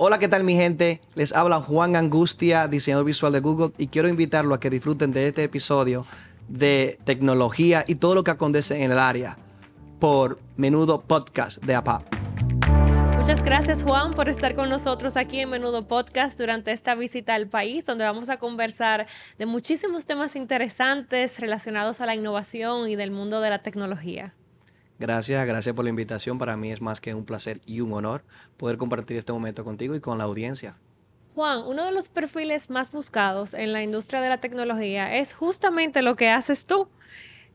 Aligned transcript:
Hola, 0.00 0.20
¿qué 0.20 0.28
tal 0.28 0.44
mi 0.44 0.54
gente? 0.54 1.00
Les 1.16 1.32
habla 1.34 1.60
Juan 1.60 1.96
Angustia, 1.96 2.68
diseñador 2.68 3.04
visual 3.04 3.32
de 3.32 3.40
Google, 3.40 3.72
y 3.78 3.88
quiero 3.88 4.06
invitarlo 4.06 4.54
a 4.54 4.60
que 4.60 4.70
disfruten 4.70 5.10
de 5.10 5.26
este 5.26 5.42
episodio 5.42 6.06
de 6.46 7.00
tecnología 7.02 7.84
y 7.84 7.96
todo 7.96 8.14
lo 8.14 8.22
que 8.22 8.30
acontece 8.30 8.84
en 8.84 8.92
el 8.92 8.98
área 9.00 9.36
por 9.98 10.38
Menudo 10.56 11.00
Podcast 11.00 11.60
de 11.64 11.74
APAP. 11.74 12.04
Muchas 13.16 13.42
gracias 13.42 13.82
Juan 13.82 14.12
por 14.12 14.28
estar 14.28 14.54
con 14.54 14.68
nosotros 14.68 15.16
aquí 15.16 15.40
en 15.40 15.50
Menudo 15.50 15.88
Podcast 15.88 16.38
durante 16.38 16.70
esta 16.70 16.94
visita 16.94 17.34
al 17.34 17.48
país, 17.48 17.84
donde 17.84 18.04
vamos 18.04 18.30
a 18.30 18.36
conversar 18.36 19.08
de 19.36 19.46
muchísimos 19.46 20.06
temas 20.06 20.36
interesantes 20.36 21.40
relacionados 21.40 22.00
a 22.00 22.06
la 22.06 22.14
innovación 22.14 22.88
y 22.88 22.94
del 22.94 23.10
mundo 23.10 23.40
de 23.40 23.50
la 23.50 23.64
tecnología. 23.64 24.32
Gracias, 24.98 25.46
gracias 25.46 25.74
por 25.74 25.84
la 25.84 25.90
invitación. 25.90 26.38
Para 26.38 26.56
mí 26.56 26.72
es 26.72 26.80
más 26.80 27.00
que 27.00 27.14
un 27.14 27.24
placer 27.24 27.60
y 27.66 27.80
un 27.80 27.92
honor 27.92 28.24
poder 28.56 28.78
compartir 28.78 29.16
este 29.16 29.32
momento 29.32 29.64
contigo 29.64 29.94
y 29.94 30.00
con 30.00 30.18
la 30.18 30.24
audiencia. 30.24 30.76
Juan, 31.34 31.62
uno 31.66 31.84
de 31.84 31.92
los 31.92 32.08
perfiles 32.08 32.68
más 32.68 32.90
buscados 32.90 33.54
en 33.54 33.72
la 33.72 33.82
industria 33.82 34.20
de 34.20 34.28
la 34.28 34.38
tecnología 34.38 35.16
es 35.16 35.32
justamente 35.32 36.02
lo 36.02 36.16
que 36.16 36.30
haces 36.30 36.66
tú 36.66 36.88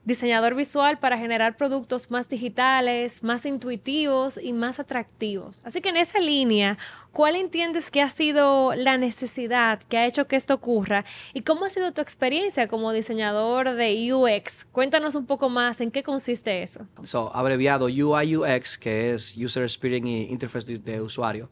diseñador 0.05 0.55
visual 0.55 0.99
para 0.99 1.17
generar 1.17 1.55
productos 1.55 2.11
más 2.11 2.27
digitales, 2.27 3.23
más 3.23 3.45
intuitivos 3.45 4.38
y 4.41 4.52
más 4.52 4.80
atractivos. 4.80 5.61
Así 5.63 5.81
que 5.81 5.89
en 5.89 5.98
esa 5.98 6.20
línea, 6.20 6.77
¿cuál 7.11 7.35
entiendes 7.35 7.89
que 7.89 8.02
ha 8.02 8.09
sido 8.09 8.75
la 8.75 8.97
necesidad 8.97 9.81
que 9.84 9.97
ha 9.97 10.05
hecho 10.05 10.27
que 10.27 10.35
esto 10.35 10.55
ocurra? 10.55 11.05
¿Y 11.34 11.41
cómo 11.41 11.66
ha 11.66 11.70
sido 11.70 11.94
tu 11.94 12.02
experiencia 12.02 12.67
como 12.67 12.91
diseñador 12.91 13.75
de 13.75 14.13
UX? 14.13 14.66
Cuéntanos 14.71 15.16
un 15.16 15.25
poco 15.25 15.49
más 15.49 15.80
en 15.80 15.89
qué 15.89 16.03
consiste 16.03 16.64
eso. 16.64 16.86
So, 17.03 17.33
abreviado 17.33 17.86
UI 17.86 18.36
UX, 18.36 18.77
que 18.77 19.11
es 19.11 19.38
User 19.38 19.64
Experience 19.64 20.31
Interface 20.31 20.77
de, 20.77 21.02
usuario. 21.02 21.49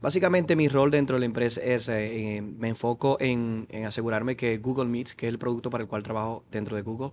Básicamente 0.00 0.56
mi 0.56 0.68
rol 0.68 0.90
dentro 0.90 1.16
de 1.16 1.20
la 1.20 1.26
empresa 1.26 1.60
es, 1.62 1.86
eh, 1.90 2.40
me 2.42 2.68
enfoco 2.68 3.18
en, 3.20 3.66
en 3.68 3.84
asegurarme 3.84 4.34
que 4.34 4.56
Google 4.56 4.86
Meets, 4.86 5.14
que 5.14 5.26
es 5.26 5.32
el 5.32 5.38
producto 5.38 5.68
para 5.68 5.82
el 5.82 5.88
cual 5.88 6.02
trabajo 6.02 6.42
dentro 6.50 6.74
de 6.76 6.80
Google, 6.80 7.12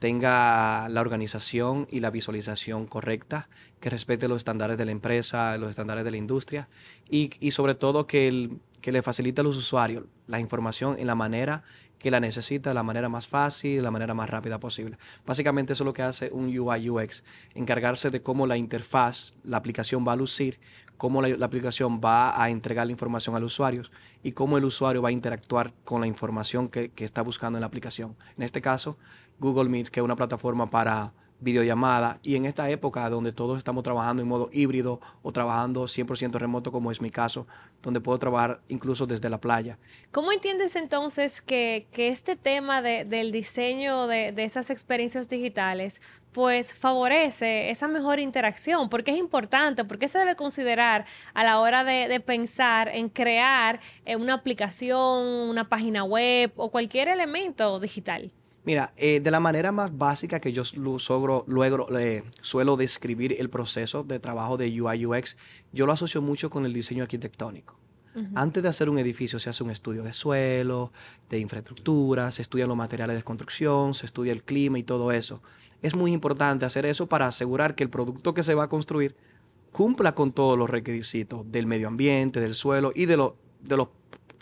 tenga 0.00 0.88
la 0.88 1.00
organización 1.02 1.86
y 1.90 2.00
la 2.00 2.10
visualización 2.10 2.86
correcta, 2.86 3.48
que 3.80 3.90
respete 3.90 4.28
los 4.28 4.38
estándares 4.38 4.78
de 4.78 4.86
la 4.86 4.92
empresa, 4.92 5.56
los 5.58 5.70
estándares 5.70 6.04
de 6.04 6.10
la 6.10 6.16
industria 6.16 6.68
y, 7.08 7.50
sobre 7.52 7.74
todo 7.74 8.06
que, 8.06 8.50
que 8.80 8.92
le 8.92 9.02
facilite 9.02 9.42
a 9.42 9.44
los 9.44 9.56
usuarios 9.56 10.04
la 10.26 10.40
información 10.40 10.96
en 10.98 11.06
la 11.06 11.14
manera 11.14 11.62
que 11.98 12.10
la 12.10 12.18
necesita, 12.18 12.70
de 12.70 12.74
la 12.74 12.82
manera 12.82 13.10
más 13.10 13.28
fácil, 13.28 13.76
de 13.76 13.82
la 13.82 13.90
manera 13.90 14.14
más 14.14 14.30
rápida 14.30 14.58
posible. 14.58 14.96
Básicamente 15.26 15.74
eso 15.74 15.84
es 15.84 15.86
lo 15.86 15.92
que 15.92 16.02
hace 16.02 16.30
un 16.32 16.46
UI 16.46 16.88
UX, 16.88 17.22
encargarse 17.54 18.10
de 18.10 18.22
cómo 18.22 18.46
la 18.46 18.56
interfaz, 18.56 19.34
la 19.44 19.58
aplicación 19.58 20.02
va 20.08 20.14
a 20.14 20.16
lucir, 20.16 20.58
cómo 20.96 21.20
la, 21.20 21.44
aplicación 21.44 22.00
va 22.02 22.42
a 22.42 22.48
entregar 22.48 22.86
la 22.86 22.92
información 22.92 23.36
al 23.36 23.44
usuario 23.44 23.82
y 24.22 24.32
cómo 24.32 24.56
el 24.56 24.64
usuario 24.64 25.02
va 25.02 25.10
a 25.10 25.12
interactuar 25.12 25.74
con 25.84 26.00
la 26.00 26.06
información 26.06 26.70
que, 26.70 26.88
que 26.88 27.04
está 27.04 27.20
buscando 27.20 27.58
en 27.58 27.60
la 27.60 27.66
aplicación. 27.66 28.16
En 28.38 28.44
este 28.44 28.62
caso, 28.62 28.96
Google 29.40 29.68
Meet, 29.68 29.88
que 29.88 30.00
es 30.00 30.04
una 30.04 30.16
plataforma 30.16 30.68
para 30.68 31.12
videollamada 31.40 32.18
y 32.22 32.36
en 32.36 32.44
esta 32.44 32.68
época 32.70 33.08
donde 33.08 33.32
todos 33.32 33.58
estamos 33.58 33.82
trabajando 33.82 34.22
en 34.22 34.28
modo 34.28 34.50
híbrido 34.52 35.00
o 35.22 35.32
trabajando 35.32 35.84
100% 35.84 36.38
remoto 36.38 36.70
como 36.70 36.92
es 36.92 37.00
mi 37.00 37.10
caso, 37.10 37.46
donde 37.82 38.00
puedo 38.00 38.18
trabajar 38.18 38.60
incluso 38.68 39.06
desde 39.06 39.28
la 39.30 39.40
playa. 39.40 39.78
¿Cómo 40.12 40.32
entiendes 40.32 40.76
entonces 40.76 41.40
que, 41.40 41.86
este 41.96 42.36
tema 42.36 42.82
del 42.82 43.32
diseño 43.32 44.06
de, 44.06 44.34
esas 44.36 44.70
experiencias 44.70 45.28
digitales 45.28 46.00
pues 46.32 46.72
favorece 46.72 47.70
esa 47.70 47.88
mejor 47.88 48.20
interacción? 48.20 48.88
¿Por 48.88 49.02
qué 49.04 49.12
es 49.12 49.18
importante? 49.18 49.84
¿Por 49.84 49.98
qué 49.98 50.08
se 50.08 50.18
debe 50.18 50.36
considerar 50.36 51.06
a 51.34 51.44
la 51.44 51.60
hora 51.60 51.84
de, 51.84 52.08
de 52.08 52.20
pensar 52.20 52.88
en 52.88 53.08
crear 53.08 53.80
eh, 54.04 54.16
una 54.16 54.34
aplicación, 54.34 55.48
una 55.48 55.68
página 55.68 56.04
web 56.04 56.52
o 56.56 56.70
cualquier 56.70 57.08
elemento 57.08 57.80
digital? 57.80 58.32
Mira, 58.64 58.92
eh, 58.96 59.20
de 59.20 59.30
la 59.30 59.40
manera 59.40 59.72
más 59.72 59.96
básica 59.96 60.38
que 60.38 60.52
yo 60.52 60.62
luego 60.74 60.98
suelo 62.42 62.76
describir 62.76 63.36
el 63.38 63.48
proceso 63.48 64.04
de 64.04 64.18
trabajo 64.18 64.58
de 64.58 64.80
UI 64.80 65.06
UX, 65.06 65.36
yo 65.72 65.86
lo 65.86 65.92
asocio 65.92 66.20
mucho 66.20 66.50
con 66.50 66.66
el 66.66 66.72
diseño 66.72 67.02
arquitectónico. 67.02 67.78
Antes 68.34 68.64
de 68.64 68.68
hacer 68.68 68.90
un 68.90 68.98
edificio 68.98 69.38
se 69.38 69.50
hace 69.50 69.62
un 69.62 69.70
estudio 69.70 70.02
de 70.02 70.12
suelo, 70.12 70.92
de 71.28 71.38
infraestructura, 71.38 72.32
se 72.32 72.42
estudian 72.42 72.68
los 72.68 72.76
materiales 72.76 73.16
de 73.16 73.22
construcción, 73.22 73.94
se 73.94 74.04
estudia 74.04 74.32
el 74.32 74.42
clima 74.42 74.80
y 74.80 74.82
todo 74.82 75.12
eso. 75.12 75.40
Es 75.80 75.94
muy 75.94 76.12
importante 76.12 76.64
hacer 76.64 76.86
eso 76.86 77.06
para 77.06 77.28
asegurar 77.28 77.76
que 77.76 77.84
el 77.84 77.88
producto 77.88 78.34
que 78.34 78.42
se 78.42 78.54
va 78.54 78.64
a 78.64 78.68
construir 78.68 79.14
cumpla 79.70 80.14
con 80.14 80.32
todos 80.32 80.58
los 80.58 80.68
requisitos 80.68 81.50
del 81.50 81.66
medio 81.66 81.86
ambiente, 81.86 82.40
del 82.40 82.56
suelo 82.56 82.92
y 82.94 83.06
de, 83.06 83.16
de 83.60 83.76
los 83.76 83.88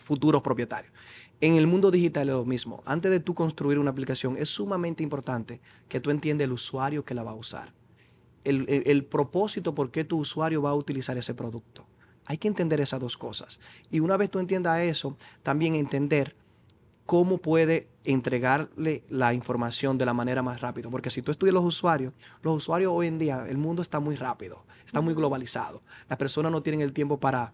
futuros 0.03 0.41
propietarios. 0.41 0.93
En 1.41 1.55
el 1.55 1.69
mundo 1.69 1.93
digital 1.93 2.29
es 2.29 2.35
lo 2.35 2.45
mismo. 2.45 2.83
Antes 2.85 3.13
de 3.13 3.21
tú 3.21 3.33
construir 3.33 3.79
una 3.79 3.91
aplicación, 3.91 4.37
es 4.37 4.49
sumamente 4.49 5.05
importante 5.05 5.61
que 5.89 6.01
tú 6.01 6.11
entiendas 6.11 6.47
el 6.47 6.53
usuario 6.53 7.05
que 7.05 7.15
la 7.15 7.23
va 7.23 7.31
a 7.31 7.35
usar. 7.35 7.73
El, 8.45 9.05
propósito 9.05 9.75
por 9.75 9.91
qué 9.91 10.05
tu 10.05 10.19
usuario 10.19 10.63
va 10.63 10.71
a 10.71 10.75
utilizar 10.75 11.17
ese 11.17 11.35
producto. 11.35 11.87
Hay 12.25 12.39
que 12.39 12.49
entender 12.49 12.81
esas 12.81 12.99
dos 12.99 13.17
cosas. 13.17 13.61
Y 13.91 14.01
una 14.01 14.17
vez 14.17 14.31
tú 14.31 14.39
entiendas 14.39 14.81
eso, 14.81 15.17
también 15.43 15.75
entender 15.75 16.35
cómo 17.05 17.39
puede 17.39 17.89
entregarle 18.05 19.05
la 19.09 19.33
información 19.33 19.97
de 19.97 20.07
la 20.07 20.15
manera 20.15 20.43
más 20.43 20.61
rápida. 20.61 20.91
Porque 20.91 21.11
si 21.11 21.23
tú 21.23 21.31
estudias 21.31 21.55
los 21.55 21.65
usuarios, 21.65 22.15
los 22.43 22.57
usuarios 22.57 22.93
hoy 22.93 23.07
en 23.07 23.19
día, 23.19 23.45
el 23.49 23.59
mundo 23.59 23.83
está 23.83 24.01
muy 24.01 24.17
rápido, 24.17 24.65
está 24.87 25.01
muy 25.01 25.15
globalizado. 25.15 25.83
Las 26.09 26.19
personas 26.19 26.51
no 26.51 26.63
tienen 26.63 26.81
el 26.81 26.93
tiempo 26.93 27.21
para 27.21 27.53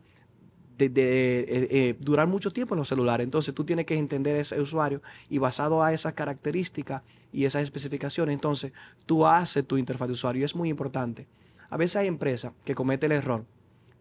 de, 0.76 0.86
eh, 0.86 1.68
eh, 1.70 1.96
durar 2.00 2.26
mucho 2.26 2.52
tiempo 2.52 2.74
en 2.74 2.78
los 2.78 2.88
celulares. 2.88 3.24
Entonces 3.24 3.54
tú 3.54 3.64
tienes 3.64 3.86
que 3.86 3.96
entender 3.96 4.36
ese 4.36 4.60
usuario 4.60 5.02
y 5.28 5.38
basado 5.38 5.82
a 5.82 5.92
esas 5.92 6.14
características 6.14 7.02
y 7.32 7.44
esas 7.44 7.62
especificaciones, 7.62 8.34
entonces 8.34 8.72
tú 9.06 9.26
haces 9.26 9.66
tu 9.66 9.76
interfaz 9.76 10.08
de 10.08 10.14
usuario 10.14 10.42
y 10.42 10.44
es 10.44 10.54
muy 10.54 10.68
importante. 10.68 11.26
A 11.70 11.76
veces 11.76 11.96
hay 11.96 12.06
empresas 12.06 12.52
que 12.64 12.74
cometen 12.74 13.12
el 13.12 13.18
error 13.18 13.44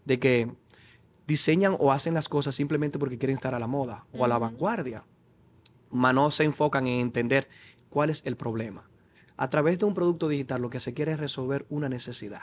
de 0.06 0.20
que 0.20 0.52
diseñan 1.28 1.76
o 1.80 1.92
hacen 1.92 2.14
las 2.14 2.30
cosas 2.30 2.56
simplemente 2.56 3.00
porque 3.00 3.18
quieren 3.18 3.36
estar 3.36 3.54
a 3.56 3.60
la 3.60 3.68
moda 3.68 4.06
o 4.14 4.26
a 4.26 4.28
la 4.28 4.38
vanguardia, 4.38 5.04
mas 5.90 6.14
no 6.14 6.30
se 6.32 6.44
enfocan 6.44 6.88
en 6.88 7.00
entender 7.00 7.48
cuál 7.90 8.10
es 8.10 8.24
el 8.26 8.36
problema. 8.36 8.90
A 9.38 9.50
través 9.50 9.80
de 9.80 9.86
un 9.86 9.94
producto 9.94 10.28
digital 10.28 10.62
lo 10.62 10.70
que 10.70 10.80
se 10.80 10.94
quiere 10.94 11.14
es 11.14 11.20
resolver 11.20 11.66
una 11.70 11.90
necesidad, 11.90 12.42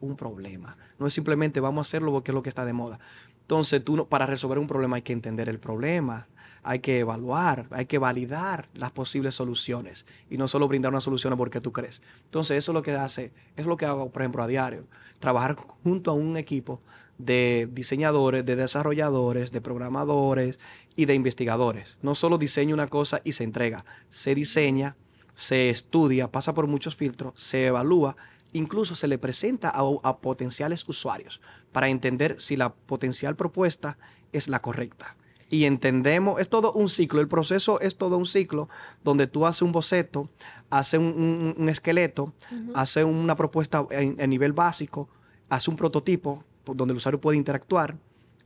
un 0.00 0.16
problema. 0.16 0.76
No 0.98 1.06
es 1.06 1.14
simplemente 1.14 1.60
vamos 1.60 1.86
a 1.86 1.88
hacerlo 1.88 2.12
porque 2.12 2.30
es 2.30 2.34
lo 2.34 2.42
que 2.42 2.48
está 2.48 2.64
de 2.64 2.72
moda. 2.72 2.98
Entonces, 3.46 3.84
tú 3.84 4.08
para 4.08 4.26
resolver 4.26 4.58
un 4.58 4.66
problema 4.66 4.96
hay 4.96 5.02
que 5.02 5.12
entender 5.12 5.48
el 5.48 5.60
problema, 5.60 6.26
hay 6.64 6.80
que 6.80 6.98
evaluar, 6.98 7.68
hay 7.70 7.86
que 7.86 7.98
validar 7.98 8.66
las 8.74 8.90
posibles 8.90 9.36
soluciones 9.36 10.04
y 10.28 10.36
no 10.36 10.48
solo 10.48 10.66
brindar 10.66 10.90
una 10.90 11.00
solución 11.00 11.36
porque 11.36 11.60
tú 11.60 11.72
crees. 11.72 12.02
Entonces, 12.24 12.58
eso 12.58 12.72
es 12.72 12.74
lo 12.74 12.82
que 12.82 12.96
hace, 12.96 13.32
es 13.56 13.64
lo 13.64 13.76
que 13.76 13.86
hago, 13.86 14.10
por 14.10 14.22
ejemplo, 14.22 14.42
a 14.42 14.48
diario. 14.48 14.88
Trabajar 15.20 15.54
junto 15.84 16.10
a 16.10 16.14
un 16.14 16.36
equipo 16.36 16.80
de 17.18 17.68
diseñadores, 17.70 18.44
de 18.44 18.56
desarrolladores, 18.56 19.52
de 19.52 19.60
programadores 19.60 20.58
y 20.96 21.04
de 21.04 21.14
investigadores. 21.14 21.96
No 22.02 22.16
solo 22.16 22.38
diseña 22.38 22.74
una 22.74 22.88
cosa 22.88 23.20
y 23.22 23.30
se 23.30 23.44
entrega, 23.44 23.84
se 24.08 24.34
diseña, 24.34 24.96
se 25.34 25.70
estudia, 25.70 26.32
pasa 26.32 26.52
por 26.52 26.66
muchos 26.66 26.96
filtros, 26.96 27.34
se 27.36 27.66
evalúa 27.66 28.16
incluso 28.52 28.94
se 28.94 29.08
le 29.08 29.18
presenta 29.18 29.70
a, 29.70 30.16
potenciales 30.18 30.88
usuarios 30.88 31.40
para 31.72 31.88
entender 31.88 32.40
si 32.40 32.56
la 32.56 32.72
potencial 32.72 33.36
propuesta 33.36 33.98
es 34.32 34.48
la 34.48 34.60
correcta. 34.60 35.16
Y 35.48 35.64
entendemos, 35.64 36.40
es 36.40 36.48
todo 36.48 36.72
un 36.72 36.88
ciclo, 36.88 37.20
el 37.20 37.28
proceso 37.28 37.80
es 37.80 37.96
todo 37.96 38.18
un 38.18 38.26
ciclo 38.26 38.68
donde 39.04 39.28
tú 39.28 39.46
haces 39.46 39.62
un 39.62 39.70
boceto, 39.70 40.28
haces 40.70 40.98
un, 40.98 41.68
esqueleto, 41.68 42.34
haces 42.74 43.04
una 43.04 43.36
propuesta 43.36 43.86
a 43.90 44.26
nivel 44.26 44.52
básico, 44.52 45.08
haces 45.48 45.68
un 45.68 45.76
prototipo 45.76 46.44
donde 46.64 46.92
el 46.92 46.96
usuario 46.96 47.20
puede 47.20 47.38
interactuar, 47.38 47.96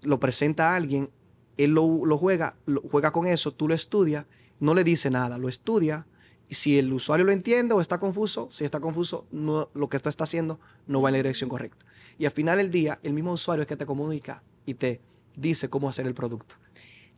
lo 0.03 0.20
presenta 0.20 0.70
a 0.70 0.76
alguien, 0.76 1.08
él 1.56 1.73
lo, 1.73 2.05
lo 2.05 2.19
juega, 2.19 2.56
lo 2.67 2.82
juega 2.82 3.12
con 3.12 3.26
eso, 3.26 3.53
tú 3.53 3.67
lo 3.67 3.75
estudias, 3.75 4.26
no 4.58 4.75
le 4.75 4.85
dice 4.85 5.11
nada, 5.11 5.38
lo 5.38 5.49
estudia, 5.49 6.06
si 6.55 6.79
el 6.79 6.93
usuario 6.93 7.25
lo 7.26 7.32
entiende 7.32 7.75
o 7.75 7.81
está 7.81 7.99
confuso, 7.99 8.49
si 8.50 8.64
está 8.64 8.81
confuso, 8.81 9.26
no, 9.31 9.69
lo 9.75 9.88
que 9.88 9.97
esto 9.97 10.08
está 10.08 10.25
haciendo 10.25 10.58
no 10.87 11.02
va 11.02 11.08
en 11.08 11.14
la 11.14 11.19
dirección 11.19 11.49
correcta. 11.50 11.85
Y 12.19 12.26
al 12.26 12.32
final 12.32 12.58
del 12.58 12.70
día, 12.70 12.99
el 13.02 13.12
mismo 13.12 13.32
usuario 13.32 13.62
es 13.62 13.69
que 13.69 13.76
te 13.76 13.87
comunica 13.87 14.43
y 14.67 14.75
te 14.75 15.00
dice 15.37 15.70
cómo 15.70 15.88
hacer 15.88 16.06
el 16.06 16.14
producto 16.14 16.56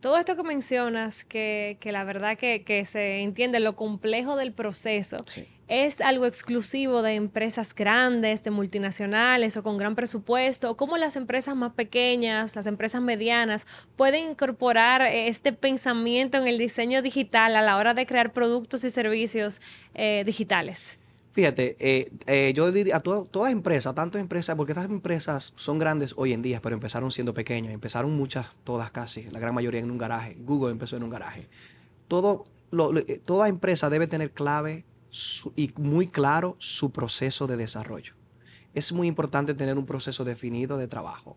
todo 0.03 0.17
esto 0.17 0.35
que 0.35 0.43
mencionas, 0.43 1.23
que, 1.23 1.77
la 1.85 2.03
verdad 2.03 2.37
que, 2.37 2.85
se 2.85 3.21
entiende 3.21 3.61
lo 3.61 3.77
complejo 3.77 4.35
del 4.35 4.51
proceso, 4.51 5.15
es 5.69 6.01
algo 6.01 6.25
exclusivo 6.25 7.01
de 7.01 7.13
empresas 7.13 7.73
grandes, 7.73 8.43
de 8.43 8.51
multinacionales 8.51 9.55
o 9.55 9.63
con 9.63 9.77
gran 9.77 9.95
presupuesto, 9.95 10.75
cómo 10.75 10.97
las 10.97 11.15
empresas 11.15 11.55
más 11.55 11.71
pequeñas, 11.71 12.53
las 12.53 12.67
empresas 12.67 13.01
medianas, 13.01 13.65
pueden 13.95 14.31
incorporar 14.31 15.03
este 15.03 15.53
pensamiento 15.53 16.37
en 16.37 16.49
el 16.49 16.57
diseño 16.57 17.01
digital 17.01 17.55
a 17.55 17.61
la 17.61 17.77
hora 17.77 17.93
de 17.93 18.05
crear 18.05 18.33
productos 18.33 18.83
y 18.83 18.89
servicios 18.89 19.61
eh, 19.93 20.23
digitales. 20.25 20.99
Fíjate, 21.33 21.75
eh, 21.79 22.11
eh, 22.27 22.53
yo 22.55 22.71
diría 22.71 22.97
a 22.97 22.99
toda, 22.99 23.25
toda 23.25 23.49
empresa, 23.49 23.95
tanto 23.95 24.19
empresas, 24.19 24.55
porque 24.55 24.73
estas 24.73 24.85
empresas 24.85 25.53
son 25.55 25.79
grandes 25.79 26.13
hoy 26.15 26.31
en 26.31 26.43
día, 26.43 26.61
pero 26.61 26.75
empezaron 26.75 27.11
siendo 27.11 27.33
pequeñas, 27.33 27.73
empezaron 27.73 28.15
muchas, 28.15 28.51
todas 28.63 28.91
casi, 28.91 29.23
la 29.31 29.39
gran 29.39 29.55
mayoría 29.55 29.79
en 29.79 29.89
un 29.89 29.97
garaje. 29.97 30.37
Google 30.39 30.71
empezó 30.71 30.95
en 30.95 31.01
un 31.01 31.09
garaje. 31.09 31.49
Todo, 32.07 32.45
eh, 33.07 33.19
toda 33.25 33.49
empresa 33.49 33.89
debe 33.89 34.05
tener 34.05 34.31
clave 34.31 34.85
y 35.55 35.73
muy 35.77 36.05
claro 36.05 36.55
su 36.59 36.91
proceso 36.91 37.47
de 37.47 37.57
desarrollo. 37.57 38.13
Es 38.75 38.93
muy 38.93 39.07
importante 39.07 39.55
tener 39.55 39.79
un 39.79 39.87
proceso 39.87 40.23
definido 40.23 40.77
de 40.77 40.87
trabajo, 40.87 41.35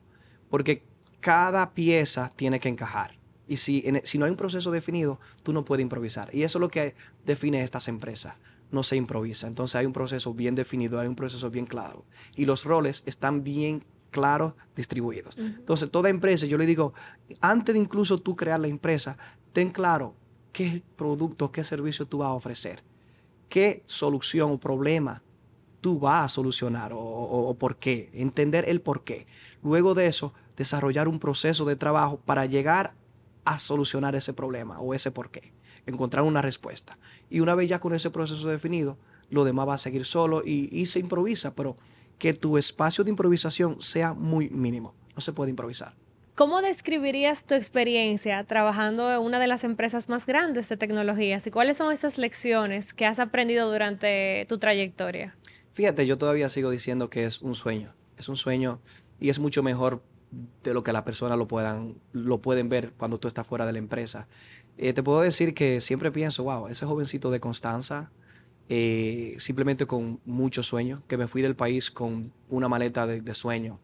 porque 0.50 0.82
cada 1.20 1.72
pieza 1.72 2.30
tiene 2.36 2.60
que 2.60 2.68
encajar. 2.68 3.18
Y 3.46 3.56
si, 3.56 3.82
si 4.04 4.18
no 4.18 4.26
hay 4.26 4.30
un 4.30 4.36
proceso 4.36 4.70
definido, 4.70 5.20
tú 5.42 5.54
no 5.54 5.64
puedes 5.64 5.82
improvisar. 5.82 6.28
Y 6.34 6.42
eso 6.42 6.58
es 6.58 6.60
lo 6.60 6.68
que 6.68 6.94
define 7.24 7.62
estas 7.62 7.88
empresas 7.88 8.34
no 8.70 8.82
se 8.82 8.96
improvisa. 8.96 9.46
Entonces 9.46 9.76
hay 9.76 9.86
un 9.86 9.92
proceso 9.92 10.34
bien 10.34 10.54
definido, 10.54 11.00
hay 11.00 11.08
un 11.08 11.16
proceso 11.16 11.50
bien 11.50 11.66
claro. 11.66 12.04
Y 12.34 12.44
los 12.44 12.64
roles 12.64 13.02
están 13.06 13.44
bien 13.44 13.84
claros, 14.10 14.54
distribuidos. 14.74 15.36
Entonces, 15.36 15.90
toda 15.90 16.08
empresa, 16.08 16.46
yo 16.46 16.56
le 16.56 16.64
digo, 16.64 16.94
antes 17.40 17.74
de 17.74 17.80
incluso 17.80 18.18
tú 18.18 18.34
crear 18.34 18.58
la 18.58 18.68
empresa, 18.68 19.18
ten 19.52 19.70
claro 19.70 20.14
qué 20.52 20.82
producto, 20.96 21.52
qué 21.52 21.62
servicio 21.62 22.06
tú 22.06 22.18
vas 22.18 22.28
a 22.28 22.32
ofrecer, 22.32 22.82
qué 23.48 23.82
solución 23.84 24.52
o 24.52 24.58
problema 24.58 25.22
tú 25.82 25.98
vas 25.98 26.24
a 26.24 26.28
solucionar 26.28 26.94
o, 26.94 26.98
o 26.98 27.54
por 27.58 27.76
qué, 27.76 28.10
entender 28.14 28.68
el 28.68 28.80
por 28.80 29.04
qué. 29.04 29.26
Luego 29.62 29.94
de 29.94 30.06
eso, 30.06 30.32
desarrollar 30.56 31.08
un 31.08 31.18
proceso 31.18 31.66
de 31.66 31.76
trabajo 31.76 32.18
para 32.24 32.46
llegar 32.46 32.94
a 33.44 33.58
solucionar 33.58 34.16
ese 34.16 34.32
problema 34.32 34.80
o 34.80 34.94
ese 34.94 35.10
por 35.10 35.30
qué 35.30 35.55
encontrar 35.86 36.24
una 36.24 36.42
respuesta. 36.42 36.98
Y 37.30 37.40
una 37.40 37.54
vez 37.54 37.68
ya 37.68 37.80
con 37.80 37.94
ese 37.94 38.10
proceso 38.10 38.48
definido, 38.48 38.98
lo 39.30 39.44
demás 39.44 39.68
va 39.68 39.74
a 39.74 39.78
seguir 39.78 40.04
solo 40.04 40.42
y, 40.44 40.86
se 40.86 40.98
improvisa, 40.98 41.54
pero 41.54 41.76
que 42.18 42.34
tu 42.34 42.58
espacio 42.58 43.04
de 43.04 43.10
improvisación 43.10 43.80
sea 43.80 44.14
muy 44.14 44.48
mínimo. 44.50 44.94
No 45.14 45.20
se 45.20 45.32
puede 45.32 45.50
improvisar. 45.50 45.94
¿Cómo 46.34 46.60
describirías 46.60 47.44
tu 47.44 47.54
experiencia 47.54 48.44
trabajando 48.44 49.10
en 49.10 49.20
una 49.20 49.38
de 49.38 49.46
las 49.46 49.64
empresas 49.64 50.10
más 50.10 50.26
grandes 50.26 50.68
de 50.68 50.76
tecnologías 50.76 51.46
y 51.46 51.50
cuáles 51.50 51.78
son 51.78 51.92
esas 51.92 52.18
lecciones 52.18 52.92
que 52.92 53.06
has 53.06 53.18
aprendido 53.18 53.70
durante 53.70 54.44
tu 54.46 54.58
trayectoria? 54.58 55.34
Fíjate, 55.72 56.06
yo 56.06 56.18
todavía 56.18 56.50
sigo 56.50 56.70
diciendo 56.70 57.08
que 57.08 57.24
es 57.24 57.40
un 57.40 57.54
sueño. 57.54 57.94
Es 58.18 58.28
un 58.28 58.36
sueño 58.36 58.80
y 59.18 59.30
es 59.30 59.38
mucho 59.38 59.62
mejor 59.62 60.02
de 60.62 60.74
lo 60.74 60.82
que 60.82 60.92
las 60.92 61.02
personas 61.02 61.38
lo 61.38 61.46
puedan 61.46 61.94
lo 62.12 62.42
pueden 62.42 62.68
ver 62.68 62.92
cuando 62.96 63.18
tú 63.18 63.28
estás 63.28 63.46
fuera 63.46 63.66
de 63.66 63.72
la 63.72 63.78
empresa. 63.78 64.28
Eh, 64.78 64.92
te 64.92 65.02
puedo 65.02 65.20
decir 65.20 65.54
que 65.54 65.80
siempre 65.80 66.10
pienso, 66.10 66.44
wow, 66.44 66.68
ese 66.68 66.84
jovencito 66.84 67.30
de 67.30 67.40
Constanza, 67.40 68.10
eh, 68.68 69.36
simplemente 69.38 69.86
con 69.86 70.20
muchos 70.24 70.66
sueños, 70.66 71.00
que 71.06 71.16
me 71.16 71.28
fui 71.28 71.40
del 71.40 71.56
país 71.56 71.90
con 71.90 72.32
una 72.48 72.68
maleta 72.68 73.06
de, 73.06 73.20
de 73.20 73.34
sueños 73.34 73.78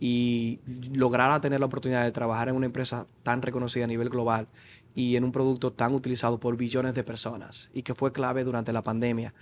y 0.00 0.60
lograr 0.92 1.40
tener 1.40 1.58
la 1.58 1.66
oportunidad 1.66 2.04
de 2.04 2.12
trabajar 2.12 2.48
en 2.48 2.54
una 2.54 2.66
empresa 2.66 3.06
tan 3.24 3.42
reconocida 3.42 3.84
a 3.84 3.88
nivel 3.88 4.08
global 4.10 4.46
y 4.94 5.16
en 5.16 5.24
un 5.24 5.32
producto 5.32 5.72
tan 5.72 5.94
utilizado 5.94 6.38
por 6.38 6.56
billones 6.56 6.94
de 6.94 7.02
personas 7.02 7.68
y 7.74 7.82
que 7.82 7.94
fue 7.94 8.12
clave 8.12 8.44
durante 8.44 8.72
la 8.72 8.82
pandemia, 8.82 9.34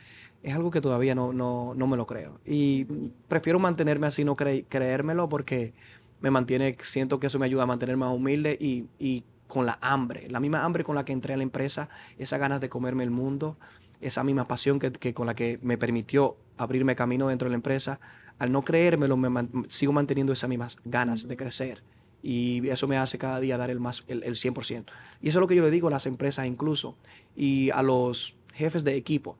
es 0.42 0.54
algo 0.54 0.70
que 0.70 0.80
todavía 0.80 1.14
no, 1.14 1.32
no, 1.32 1.74
no 1.74 1.86
me 1.86 1.96
lo 1.96 2.06
creo. 2.06 2.40
Y 2.46 2.84
prefiero 3.28 3.58
mantenerme 3.58 4.06
así, 4.06 4.24
no 4.24 4.34
creérmelo, 4.34 5.28
porque 5.28 5.74
me 6.20 6.30
mantiene, 6.30 6.76
siento 6.80 7.20
que 7.20 7.26
eso 7.26 7.38
me 7.38 7.46
ayuda 7.46 7.64
a 7.64 7.66
mantenerme 7.66 8.06
más 8.06 8.14
humilde 8.14 8.56
y 8.58 9.24
con 9.46 9.66
la 9.66 9.78
hambre, 9.80 10.28
la 10.30 10.40
misma 10.40 10.64
hambre 10.64 10.84
con 10.84 10.94
la 10.94 11.04
que 11.04 11.12
entré 11.12 11.34
a 11.34 11.36
la 11.36 11.42
empresa, 11.42 11.88
esas 12.18 12.38
ganas 12.38 12.60
de 12.60 12.68
comerme 12.68 13.04
el 13.04 13.10
mundo, 13.10 13.56
esa 14.00 14.24
misma 14.24 14.46
pasión 14.48 14.78
que, 14.78 15.14
con 15.14 15.26
la 15.26 15.34
que 15.34 15.58
me 15.62 15.78
permitió 15.78 16.36
abrirme 16.56 16.96
camino 16.96 17.28
dentro 17.28 17.46
de 17.46 17.50
la 17.50 17.56
empresa, 17.56 18.00
al 18.38 18.52
no 18.52 18.62
creérmelo, 18.62 19.16
me 19.16 19.48
sigo 19.68 19.92
manteniendo 19.92 20.32
esas 20.32 20.48
mismas 20.48 20.78
ganas 20.84 21.26
de 21.26 21.36
crecer. 21.36 21.82
Y 22.22 22.68
eso 22.68 22.88
me 22.88 22.96
hace 22.96 23.18
cada 23.18 23.40
día 23.40 23.56
dar 23.56 23.70
el, 23.70 23.78
más, 23.78 24.02
el, 24.08 24.22
el 24.24 24.34
100%. 24.34 24.86
Y 25.20 25.28
eso 25.28 25.38
es 25.38 25.40
lo 25.40 25.46
que 25.46 25.54
yo 25.54 25.62
le 25.62 25.70
digo 25.70 25.88
a 25.88 25.90
las 25.90 26.06
empresas 26.06 26.46
incluso 26.46 26.96
y 27.36 27.70
a 27.70 27.82
los 27.82 28.34
jefes 28.52 28.84
de 28.84 28.96
equipo. 28.96 29.38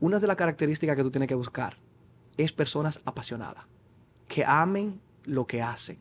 Una 0.00 0.18
de 0.18 0.26
las 0.26 0.36
características 0.36 0.96
que 0.96 1.02
tú 1.02 1.10
tienes 1.10 1.28
que 1.28 1.34
buscar 1.34 1.76
es 2.36 2.52
personas 2.52 3.00
apasionadas, 3.04 3.64
que 4.28 4.44
amen 4.44 5.00
lo 5.24 5.46
que 5.46 5.62
hacen. 5.62 5.98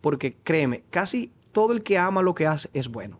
Porque 0.00 0.36
créeme, 0.42 0.84
casi 0.90 1.32
todo 1.56 1.72
el 1.72 1.82
que 1.82 1.96
ama 1.96 2.20
lo 2.20 2.34
que 2.34 2.46
hace 2.46 2.68
es 2.74 2.88
bueno. 2.88 3.18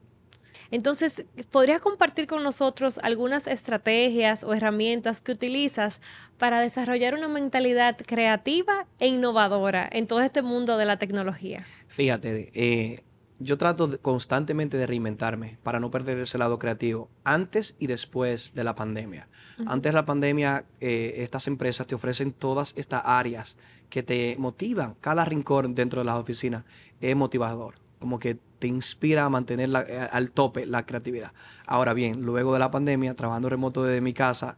Entonces, 0.70 1.24
¿podrías 1.50 1.80
compartir 1.80 2.26
con 2.26 2.42
nosotros 2.42 3.00
algunas 3.02 3.46
estrategias 3.46 4.44
o 4.44 4.52
herramientas 4.52 5.22
que 5.22 5.32
utilizas 5.32 6.02
para 6.36 6.60
desarrollar 6.60 7.14
una 7.14 7.28
mentalidad 7.28 7.96
creativa 7.96 8.84
e 8.98 9.06
innovadora 9.06 9.88
en 9.90 10.06
todo 10.06 10.20
este 10.20 10.42
mundo 10.42 10.76
de 10.76 10.84
la 10.84 10.98
tecnología? 10.98 11.64
Fíjate, 11.88 12.50
eh, 12.52 13.04
yo 13.38 13.56
trato 13.56 13.98
constantemente 14.02 14.76
de 14.76 14.86
reinventarme 14.86 15.56
para 15.62 15.80
no 15.80 15.90
perder 15.90 16.18
ese 16.18 16.36
lado 16.36 16.58
creativo 16.58 17.08
antes 17.24 17.74
y 17.78 17.86
después 17.86 18.52
de 18.54 18.64
la 18.64 18.74
pandemia. 18.74 19.28
Antes 19.64 19.92
de 19.92 19.96
la 19.96 20.04
pandemia, 20.04 20.66
eh, 20.80 21.14
estas 21.20 21.46
empresas 21.46 21.86
te 21.86 21.94
ofrecen 21.94 22.32
todas 22.32 22.74
estas 22.76 23.00
áreas 23.06 23.56
que 23.88 24.02
te 24.02 24.36
motivan. 24.38 24.94
Cada 25.00 25.24
rincón 25.24 25.74
dentro 25.74 26.02
de 26.02 26.04
las 26.04 26.16
oficinas 26.16 26.64
es 27.00 27.16
motivador 27.16 27.85
como 27.98 28.18
que 28.18 28.38
te 28.58 28.66
inspira 28.66 29.24
a 29.24 29.28
mantener 29.28 29.70
eh, 29.88 30.08
al 30.10 30.30
tope 30.30 30.66
la 30.66 30.86
creatividad. 30.86 31.32
Ahora 31.66 31.92
bien, 31.94 32.22
luego 32.22 32.52
de 32.52 32.58
la 32.58 32.70
pandemia, 32.70 33.14
trabajando 33.14 33.48
remoto 33.48 33.84
desde 33.84 34.00
mi 34.00 34.12
casa, 34.12 34.56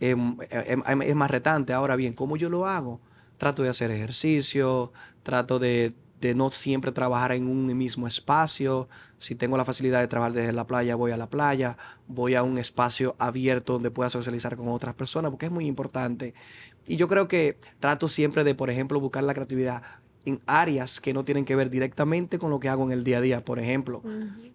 em, 0.00 0.36
em, 0.50 0.82
em, 0.86 1.02
es 1.02 1.14
más 1.14 1.30
retante. 1.30 1.72
Ahora 1.72 1.96
bien, 1.96 2.12
¿cómo 2.12 2.36
yo 2.36 2.48
lo 2.48 2.66
hago? 2.66 3.00
Trato 3.38 3.62
de 3.62 3.68
hacer 3.70 3.90
ejercicio, 3.90 4.92
trato 5.22 5.58
de, 5.58 5.94
no 6.34 6.50
siempre 6.50 6.92
trabajar 6.92 7.32
en 7.32 7.48
un 7.48 7.76
mismo 7.76 8.06
espacio. 8.06 8.88
Si 9.18 9.34
tengo 9.34 9.56
la 9.56 9.64
facilidad 9.64 10.00
de 10.00 10.08
trabajar 10.08 10.34
desde 10.34 10.52
la 10.52 10.66
playa, 10.66 10.94
voy 10.94 11.12
a 11.12 11.16
la 11.16 11.30
playa, 11.30 11.78
voy 12.08 12.34
a 12.34 12.42
un 12.42 12.58
espacio 12.58 13.16
abierto 13.18 13.74
donde 13.74 13.90
pueda 13.90 14.10
socializar 14.10 14.56
con 14.56 14.68
otras 14.68 14.94
personas, 14.94 15.30
porque 15.30 15.46
es 15.46 15.52
muy 15.52 15.66
importante. 15.66 16.34
Y 16.86 16.96
yo 16.96 17.08
creo 17.08 17.26
que 17.28 17.58
trato 17.78 18.08
siempre 18.08 18.44
de, 18.44 18.54
por 18.54 18.68
ejemplo, 18.68 19.00
buscar 19.00 19.24
la 19.24 19.32
creatividad 19.32 19.82
en 20.24 20.40
áreas 20.46 21.00
que 21.00 21.14
no 21.14 21.24
tienen 21.24 21.44
que 21.44 21.56
ver 21.56 21.70
directamente 21.70 22.38
con 22.38 22.50
lo 22.50 22.60
que 22.60 22.68
hago 22.68 22.84
en 22.84 22.92
el 22.92 23.04
día 23.04 23.18
a 23.18 23.20
día. 23.20 23.44
Por 23.44 23.58
ejemplo, 23.58 24.02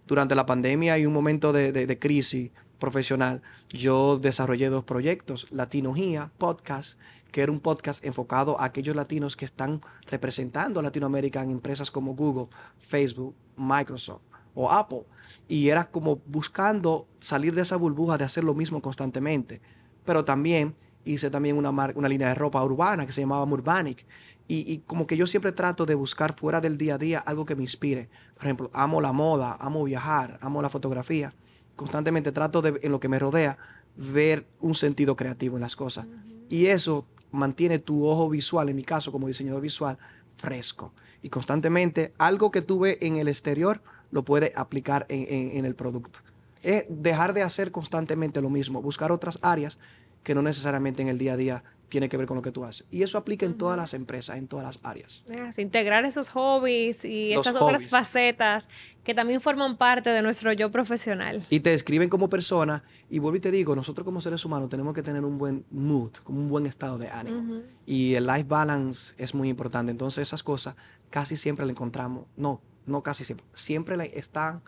durante 0.06 0.34
la 0.34 0.46
pandemia 0.46 0.98
y 0.98 1.06
un 1.06 1.12
momento 1.12 1.52
de, 1.52 1.98
crisis 1.98 2.50
profesional, 2.78 3.42
yo 3.70 4.18
desarrollé 4.18 4.68
dos 4.68 4.84
proyectos, 4.84 5.46
Latinogía 5.50 6.30
Podcast, 6.38 6.98
que 7.32 7.42
era 7.42 7.52
un 7.52 7.60
podcast 7.60 8.04
enfocado 8.04 8.58
a 8.60 8.64
aquellos 8.64 8.96
latinos 8.96 9.36
que 9.36 9.44
están 9.44 9.80
representando 10.08 10.80
a 10.80 10.82
Latinoamérica 10.82 11.42
en 11.42 11.50
empresas 11.50 11.90
como 11.90 12.14
Google, 12.14 12.48
Facebook, 12.78 13.34
Microsoft 13.56 14.22
o 14.54 14.70
Apple. 14.70 15.04
Y 15.48 15.68
era 15.68 15.84
como 15.84 16.20
buscando 16.26 17.06
salir 17.20 17.54
de 17.54 17.62
esa 17.62 17.76
burbuja 17.76 18.16
de 18.16 18.24
hacer 18.24 18.44
lo 18.44 18.54
mismo 18.54 18.80
constantemente. 18.80 19.60
Pero 20.04 20.24
también 20.24 20.74
hice 21.04 21.30
también 21.30 21.56
una, 21.56 21.70
una 21.70 22.08
línea 22.08 22.28
de 22.28 22.34
ropa 22.34 22.62
urbana 22.64 23.06
que 23.06 23.12
se 23.12 23.20
llamaba 23.20 23.46
Murbanic, 23.46 24.04
y, 24.48 24.78
como 24.86 25.06
que 25.06 25.16
yo 25.16 25.26
siempre 25.26 25.50
trato 25.50 25.86
de 25.86 25.94
buscar 25.94 26.34
fuera 26.34 26.60
del 26.60 26.78
día 26.78 26.94
a 26.94 26.98
día 26.98 27.18
algo 27.18 27.44
que 27.44 27.56
me 27.56 27.62
inspire. 27.62 28.08
Por 28.34 28.44
ejemplo, 28.44 28.70
amo 28.72 29.00
la 29.00 29.12
moda, 29.12 29.56
amo 29.58 29.82
viajar, 29.82 30.38
amo 30.40 30.62
la 30.62 30.70
fotografía. 30.70 31.34
Constantemente 31.74 32.30
trato 32.30 32.62
de, 32.62 32.78
en 32.82 32.92
lo 32.92 33.00
que 33.00 33.08
me 33.08 33.18
rodea, 33.18 33.58
ver 33.96 34.46
un 34.60 34.74
sentido 34.74 35.16
creativo 35.16 35.56
en 35.56 35.62
las 35.62 35.74
cosas. 35.74 36.06
Y 36.48 36.66
eso 36.66 37.04
mantiene 37.32 37.80
tu 37.80 38.06
ojo 38.06 38.28
visual, 38.28 38.68
en 38.68 38.76
mi 38.76 38.84
caso 38.84 39.10
como 39.10 39.26
diseñador 39.26 39.62
visual, 39.62 39.98
fresco. 40.36 40.92
Y 41.22 41.28
constantemente 41.28 42.12
algo 42.16 42.52
que 42.52 42.62
tú 42.62 42.80
ves 42.80 42.98
en 43.00 43.16
el 43.16 43.26
exterior 43.26 43.82
lo 44.12 44.24
puedes 44.24 44.56
aplicar 44.56 45.06
en, 45.08 45.58
en 45.58 45.64
el 45.64 45.74
producto. 45.74 46.20
Es 46.62 46.84
dejar 46.88 47.32
de 47.32 47.42
hacer 47.42 47.72
constantemente 47.72 48.40
lo 48.40 48.50
mismo, 48.50 48.80
buscar 48.80 49.10
otras 49.10 49.40
áreas 49.42 49.78
que 50.22 50.34
no 50.34 50.42
necesariamente 50.42 51.02
en 51.02 51.08
el 51.08 51.18
día 51.18 51.32
a 51.32 51.36
día 51.36 51.64
tiene 51.88 52.08
que 52.08 52.16
ver 52.16 52.26
con 52.26 52.36
lo 52.36 52.42
que 52.42 52.52
tú 52.52 52.64
haces. 52.64 52.86
Y 52.90 53.02
eso 53.02 53.18
aplica 53.18 53.46
en 53.46 53.54
todas 53.54 53.76
las 53.76 53.94
empresas, 53.94 54.36
en 54.36 54.48
todas 54.48 54.66
las 54.66 54.78
áreas. 54.82 55.22
integrar 55.58 56.04
esos 56.04 56.28
hobbies 56.30 57.04
y 57.04 57.32
esas 57.32 57.54
otras 57.54 57.88
facetas 57.88 58.68
que 59.04 59.14
también 59.14 59.40
forman 59.40 59.76
parte 59.76 60.10
de 60.10 60.20
nuestro 60.20 60.52
yo 60.52 60.70
profesional. 60.70 61.44
Y 61.48 61.60
te 61.60 61.70
describen 61.70 62.08
como 62.08 62.28
persona. 62.28 62.82
Y 63.08 63.20
vuelvo 63.20 63.36
y 63.36 63.40
te 63.40 63.52
digo, 63.52 63.76
nosotros 63.76 64.04
como 64.04 64.20
seres 64.20 64.44
humanos 64.44 64.68
tenemos 64.68 64.94
que 64.94 65.02
tener 65.02 65.24
un 65.24 65.38
buen 65.38 65.64
mood, 65.70 66.10
como 66.24 66.40
un 66.40 66.48
buen 66.48 66.66
estado 66.66 66.98
de 66.98 67.08
ánimo. 67.08 67.62
Y 67.86 68.14
el 68.14 68.26
life 68.26 68.46
balance 68.48 69.14
es 69.16 69.32
muy 69.34 69.48
importante. 69.48 69.92
Entonces 69.92 70.26
esas 70.26 70.42
cosas 70.42 70.74
casi 71.10 71.36
siempre 71.36 71.64
las 71.64 71.74
encontramos, 71.74 72.26
no, 72.36 72.60
no 72.84 73.02
casi 73.02 73.24
siempre, 73.24 73.46
siempre 73.54 74.18
están 74.18 74.62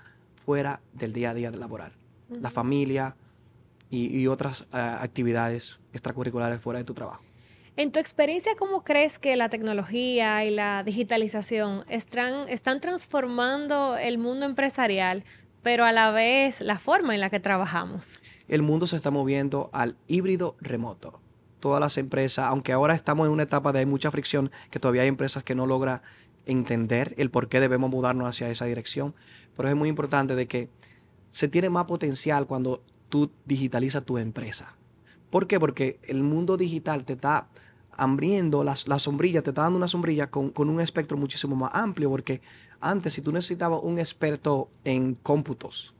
fuera 0.44 0.80
del 0.92 1.12
día 1.12 1.30
a 1.30 1.34
día 1.34 1.50
laboral. 1.50 1.92
La 2.30 2.50
familia, 2.50 3.16
y, 3.90 4.26
otras 4.26 4.62
eh, 4.62 4.76
actividades 4.76 5.78
extracurriculares 5.92 6.60
fuera 6.60 6.78
de 6.78 6.84
tu 6.84 6.94
trabajo. 6.94 7.22
En 7.76 7.92
tu 7.92 8.00
experiencia, 8.00 8.56
¿cómo 8.58 8.82
crees 8.82 9.18
que 9.18 9.36
la 9.36 9.48
tecnología 9.48 10.44
y 10.44 10.50
la 10.50 10.82
digitalización 10.82 11.84
están, 11.88 12.48
están 12.48 12.80
transformando 12.80 13.96
el 13.96 14.18
mundo 14.18 14.46
empresarial, 14.46 15.24
pero 15.62 15.84
a 15.84 15.92
la 15.92 16.10
vez 16.10 16.60
la 16.60 16.78
forma 16.78 17.14
en 17.14 17.20
la 17.20 17.30
que 17.30 17.38
trabajamos? 17.38 18.20
El 18.48 18.62
mundo 18.62 18.86
se 18.88 18.96
está 18.96 19.10
moviendo 19.10 19.70
al 19.72 19.96
híbrido 20.08 20.56
remoto. 20.60 21.20
todas 21.60 21.80
las 21.80 21.98
empresas, 21.98 22.46
aunque 22.46 22.72
ahora 22.72 22.94
estamos 22.94 23.26
en 23.26 23.32
una 23.32 23.44
etapa 23.44 23.72
de 23.72 23.86
mucha 23.86 24.10
fricción, 24.10 24.50
que 24.70 24.78
todavía 24.78 25.02
hay 25.02 25.08
empresas 25.08 25.42
que 25.42 25.54
no 25.54 25.66
logran 25.66 26.02
entender 26.46 27.14
el 27.16 27.30
por 27.30 27.48
qué 27.48 27.60
debemos 27.60 27.90
mudarnos 27.90 28.28
hacia 28.28 28.50
esa 28.50 28.64
dirección, 28.64 29.14
pero 29.56 29.68
es 29.68 29.76
muy 29.76 29.88
importante 29.88 30.34
de 30.34 30.46
que 30.46 30.68
se 31.30 31.46
tiene 31.46 31.68
más 31.68 31.84
potencial 31.84 32.46
cuando 32.46 32.82
tú 33.08 33.30
digitalizas 33.46 34.04
tu 34.04 34.18
empresa. 34.18 34.74
¿Por 35.30 35.46
qué? 35.46 35.58
Porque 35.60 35.98
el 36.04 36.22
mundo 36.22 36.56
digital 36.56 37.04
te 37.04 37.14
está 37.14 37.48
abriendo 37.92 38.62
la, 38.62 38.76
sombrilla, 38.76 39.42
te 39.42 39.50
está 39.50 39.62
dando 39.62 39.76
una 39.76 39.88
sombrilla 39.88 40.30
con, 40.30 40.50
con, 40.50 40.70
un 40.70 40.80
espectro 40.80 41.16
muchísimo 41.16 41.56
más 41.56 41.70
amplio, 41.74 42.08
porque 42.10 42.40
antes 42.80 43.14
si 43.14 43.22
tú 43.22 43.32
necesitabas 43.32 43.80
un 43.82 43.98
experto 43.98 44.70
en 44.84 45.14
cómputos 45.14 45.94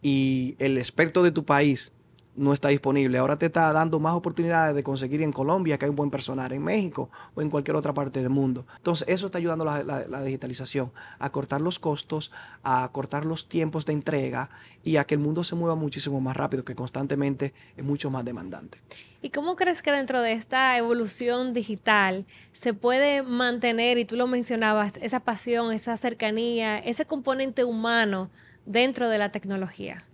y 0.00 0.54
el 0.58 0.78
experto 0.78 1.22
de 1.22 1.32
tu 1.32 1.44
país 1.44 1.93
no 2.36 2.52
está 2.52 2.68
disponible. 2.68 3.18
Ahora 3.18 3.38
te 3.38 3.46
está 3.46 3.72
dando 3.72 4.00
más 4.00 4.14
oportunidades 4.14 4.74
de 4.74 4.82
conseguir 4.82 5.22
en 5.22 5.32
Colombia, 5.32 5.78
que 5.78 5.84
hay 5.84 5.90
un 5.90 5.96
buen 5.96 6.10
personal, 6.10 6.52
en 6.52 6.62
México 6.62 7.10
o 7.34 7.42
en 7.42 7.50
cualquier 7.50 7.76
otra 7.76 7.94
parte 7.94 8.20
del 8.20 8.30
mundo. 8.30 8.66
Entonces, 8.76 9.08
eso 9.08 9.26
está 9.26 9.38
ayudando 9.38 9.64
la, 9.64 9.82
la, 9.82 10.22
digitalización 10.22 10.92
a 11.18 11.30
cortar 11.30 11.60
los 11.60 11.78
costos, 11.78 12.32
a 12.62 12.88
cortar 12.92 13.24
los 13.24 13.48
tiempos 13.48 13.86
de 13.86 13.92
entrega 13.92 14.48
y 14.82 14.96
a 14.96 15.04
que 15.04 15.14
el 15.14 15.20
mundo 15.20 15.44
se 15.44 15.54
mueva 15.54 15.74
muchísimo 15.74 16.20
más 16.20 16.36
rápido, 16.36 16.64
que 16.64 16.74
constantemente 16.74 17.54
es 17.76 17.84
mucho 17.84 18.10
más 18.10 18.24
demandante. 18.24 18.78
¿Y 19.22 19.30
cómo 19.30 19.56
crees 19.56 19.80
que 19.80 19.90
dentro 19.90 20.20
de 20.20 20.32
esta 20.32 20.76
evolución 20.76 21.54
digital 21.54 22.26
se 22.52 22.74
puede 22.74 23.22
mantener, 23.22 23.98
y 23.98 24.04
tú 24.04 24.16
lo 24.16 24.26
mencionabas, 24.26 24.94
esa 25.00 25.20
pasión, 25.20 25.72
esa 25.72 25.96
cercanía, 25.96 26.78
ese 26.78 27.06
componente 27.06 27.64
humano 27.64 28.30
dentro 28.66 29.08
de 29.08 29.18
la 29.18 29.30
tecnología? 29.30 30.04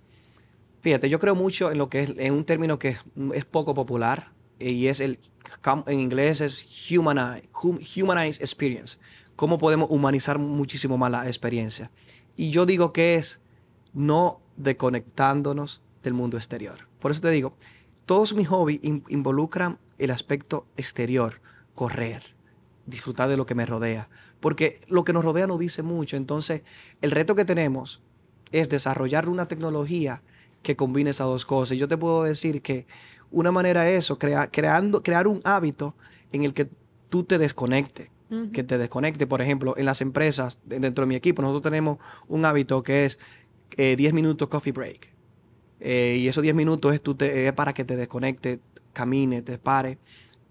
Fíjate, 0.81 1.09
yo 1.09 1.19
creo 1.19 1.35
mucho 1.35 1.71
en 1.71 1.79
lo 1.79 1.89
que 1.89 2.03
es, 2.03 2.13
en 2.17 2.33
un 2.33 2.45
término 2.45 2.79
que 2.79 2.97
es, 3.35 3.45
poco 3.45 3.75
popular 3.75 4.33
y 4.59 4.87
es 4.87 5.01
el, 5.01 5.19
en 5.87 6.01
inglés 6.01 6.41
es 6.41 6.91
humanize, 6.91 7.49
humanize 8.03 8.43
experience. 8.43 8.99
Cómo 9.37 9.59
podemos 9.59 9.89
humanizar 9.91 10.39
muchísimo 10.39 10.99
más 10.99 11.11
la 11.11 11.27
experiencia. 11.27 11.91
Y 12.37 12.51
yo 12.51 12.67
digo 12.67 12.93
que 12.93 13.17
es 13.17 13.41
no 13.93 14.41
desconectándonos 14.57 15.83
del 16.03 16.15
mundo 16.15 16.37
exterior. 16.37 16.89
Por 16.99 17.11
eso 17.11 17.21
te 17.21 17.31
digo, 17.31 17.55
todos 18.07 18.35
mis 18.35 18.49
hobbies 18.49 18.81
involucran 18.83 19.79
el 19.99 20.11
aspecto 20.11 20.67
exterior, 20.77 21.41
correr, 21.75 22.23
disfrutar 22.87 23.29
de 23.29 23.37
lo 23.37 23.47
que 23.47 23.55
me 23.55 23.67
rodea, 23.67 24.09
porque 24.41 24.81
lo 24.89 25.05
que 25.05 25.13
nos 25.13 25.25
rodea 25.25 25.47
nos 25.47 25.59
dice 25.59 25.83
mucho. 25.83 26.17
Entonces, 26.17 26.63
el 27.03 27.11
reto 27.11 27.35
que 27.35 27.45
tenemos 27.45 28.01
es 28.53 28.69
desarrollar 28.69 29.29
una 29.29 29.47
tecnología 29.47 30.23
que 30.63 30.77
combine 30.77 31.11
esas 31.11 31.27
dos 31.27 31.45
cosas. 31.45 31.77
Y 31.77 31.79
yo 31.79 31.89
te 31.89 31.97
puedo 31.97 32.25
decir 32.25 32.63
que 32.63 32.87
una 33.31 33.53
manera 33.53 33.89
es 33.89 34.05
eso, 34.05 34.19
creando, 34.19 35.03
crear 35.03 35.27
un 35.27 35.41
hábito 35.45 35.95
en 36.33 36.45
el 36.45 36.53
que 36.53 36.69
tú 37.09 37.25
te 37.25 37.39
desconectes. 37.39 38.11
Que 38.53 38.63
te 38.63 38.79
desconecte, 38.79 39.27
por 39.27 39.43
ejemplo, 39.43 39.77
en 39.77 39.85
las 39.87 40.01
empresas, 40.01 40.57
dentro 40.65 41.03
de 41.03 41.09
mi 41.09 41.17
equipo, 41.17 41.43
nosotros 41.43 41.65
tenemos 41.65 41.99
un 42.29 42.45
hábito 42.45 42.81
que 42.85 43.05
es 43.05 43.19
10 43.77 43.99
eh, 43.99 44.13
minutos 44.13 44.47
coffee 44.47 44.73
break. 44.73 45.13
Eh, 45.81 46.19
y 46.21 46.29
esos 46.29 46.41
10 46.41 46.55
minutos 46.55 46.95
es, 46.95 47.03
tú 47.03 47.17
es 47.19 47.53
para 47.55 47.73
que 47.73 47.85
te 47.85 47.97
desconecte, 47.97 48.61
camine, 48.93 49.43
te 49.43 49.59
pare. 49.59 49.99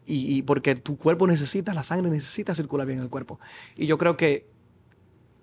Y, 0.05 0.41
porque 0.41 0.75
tu 0.75 0.97
cuerpo 0.97 1.25
necesita, 1.25 1.73
la 1.73 1.83
sangre 1.83 2.09
necesita 2.09 2.53
circular 2.53 2.85
bien 2.85 2.97
en 2.97 3.03
el 3.05 3.09
cuerpo. 3.09 3.39
Y 3.77 3.85
yo 3.85 3.97
creo 3.97 4.17
que 4.17 4.45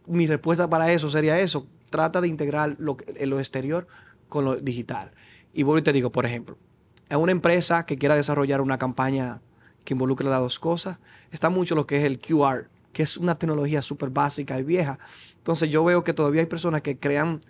mi 0.06 0.26
respuesta 0.26 0.68
para 0.68 0.92
eso 0.92 1.08
sería 1.08 1.38
eso. 1.40 1.66
Trata 1.88 2.20
de 2.20 2.28
integrar 2.28 2.74
lo, 2.78 2.98
lo 3.18 3.38
exterior 3.38 3.86
con 4.28 4.44
lo 4.44 4.56
digital. 4.56 5.12
Y 5.52 5.62
vuelvo 5.62 5.78
y 5.78 5.82
te 5.82 5.92
digo, 5.92 6.10
por 6.12 6.26
ejemplo, 6.26 6.56
a 7.08 7.18
una 7.18 7.32
empresa 7.32 7.86
que 7.86 7.96
quiera 7.98 8.16
desarrollar 8.16 8.60
una 8.60 8.78
campaña 8.78 9.40
que 9.84 9.94
involucre 9.94 10.28
las 10.28 10.40
dos 10.40 10.58
cosas, 10.58 10.98
está 11.30 11.48
mucho 11.48 11.74
lo 11.74 11.86
que 11.86 11.98
es 11.98 12.04
el 12.04 12.18
QR, 12.18 12.68
que 12.92 13.02
es 13.02 13.16
una 13.16 13.38
tecnología 13.38 13.82
súper 13.82 14.10
básica 14.10 14.58
y 14.58 14.64
vieja. 14.64 14.98
Entonces 15.38 15.70
yo 15.70 15.84
veo 15.84 16.02
que 16.02 16.12
todavía 16.12 16.40
hay 16.40 16.46
personas 16.46 16.82
que 16.82 16.98
crean 16.98 17.40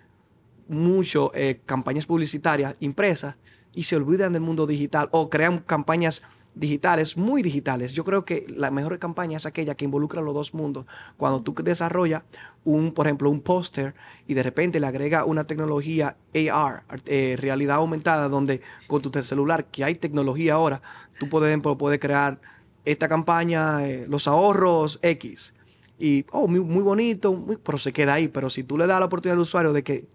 mucho 0.67 1.31
eh, 1.33 1.61
campañas 1.65 2.05
publicitarias 2.05 2.75
impresas 2.79 3.35
y 3.73 3.83
se 3.83 3.95
olvidan 3.95 4.33
del 4.33 4.41
mundo 4.41 4.67
digital 4.67 5.09
o 5.11 5.29
crean 5.29 5.59
campañas 5.59 6.21
digitales, 6.59 7.17
muy 7.17 7.41
digitales. 7.41 7.93
Yo 7.93 8.03
creo 8.03 8.25
que 8.25 8.45
la 8.49 8.71
mejor 8.71 8.97
campaña 8.99 9.37
es 9.37 9.45
aquella 9.45 9.75
que 9.75 9.85
involucra 9.85 10.21
los 10.21 10.33
dos 10.33 10.53
mundos. 10.53 10.85
Cuando 11.17 11.41
tú 11.41 11.53
desarrollas 11.63 12.23
un, 12.63 12.91
por 12.91 13.07
ejemplo, 13.07 13.29
un 13.29 13.41
póster 13.41 13.93
y 14.27 14.33
de 14.33 14.43
repente 14.43 14.79
le 14.79 14.87
agrega 14.87 15.25
una 15.25 15.45
tecnología 15.45 16.17
AR, 16.33 16.83
eh, 17.05 17.35
realidad 17.39 17.77
aumentada, 17.77 18.29
donde 18.29 18.61
con 18.87 19.01
tu 19.01 19.11
celular, 19.21 19.65
que 19.65 19.83
hay 19.83 19.95
tecnología 19.95 20.55
ahora, 20.55 20.81
tú 21.19 21.29
puedes 21.29 21.99
crear 21.99 22.39
esta 22.85 23.07
campaña, 23.07 23.87
eh, 23.87 24.05
los 24.07 24.27
ahorros 24.27 24.99
X. 25.01 25.53
Y, 25.99 26.25
oh, 26.31 26.47
muy, 26.47 26.59
muy 26.59 26.83
bonito, 26.83 27.57
pero 27.63 27.77
se 27.79 27.91
queda 27.91 28.13
ahí. 28.13 28.27
Pero 28.27 28.49
si 28.49 28.63
tú 28.63 28.77
le 28.77 28.85
das 28.85 28.99
la 28.99 29.07
oportunidad 29.07 29.35
al 29.35 29.41
usuario 29.41 29.73
de 29.73 29.83
que 29.83 30.05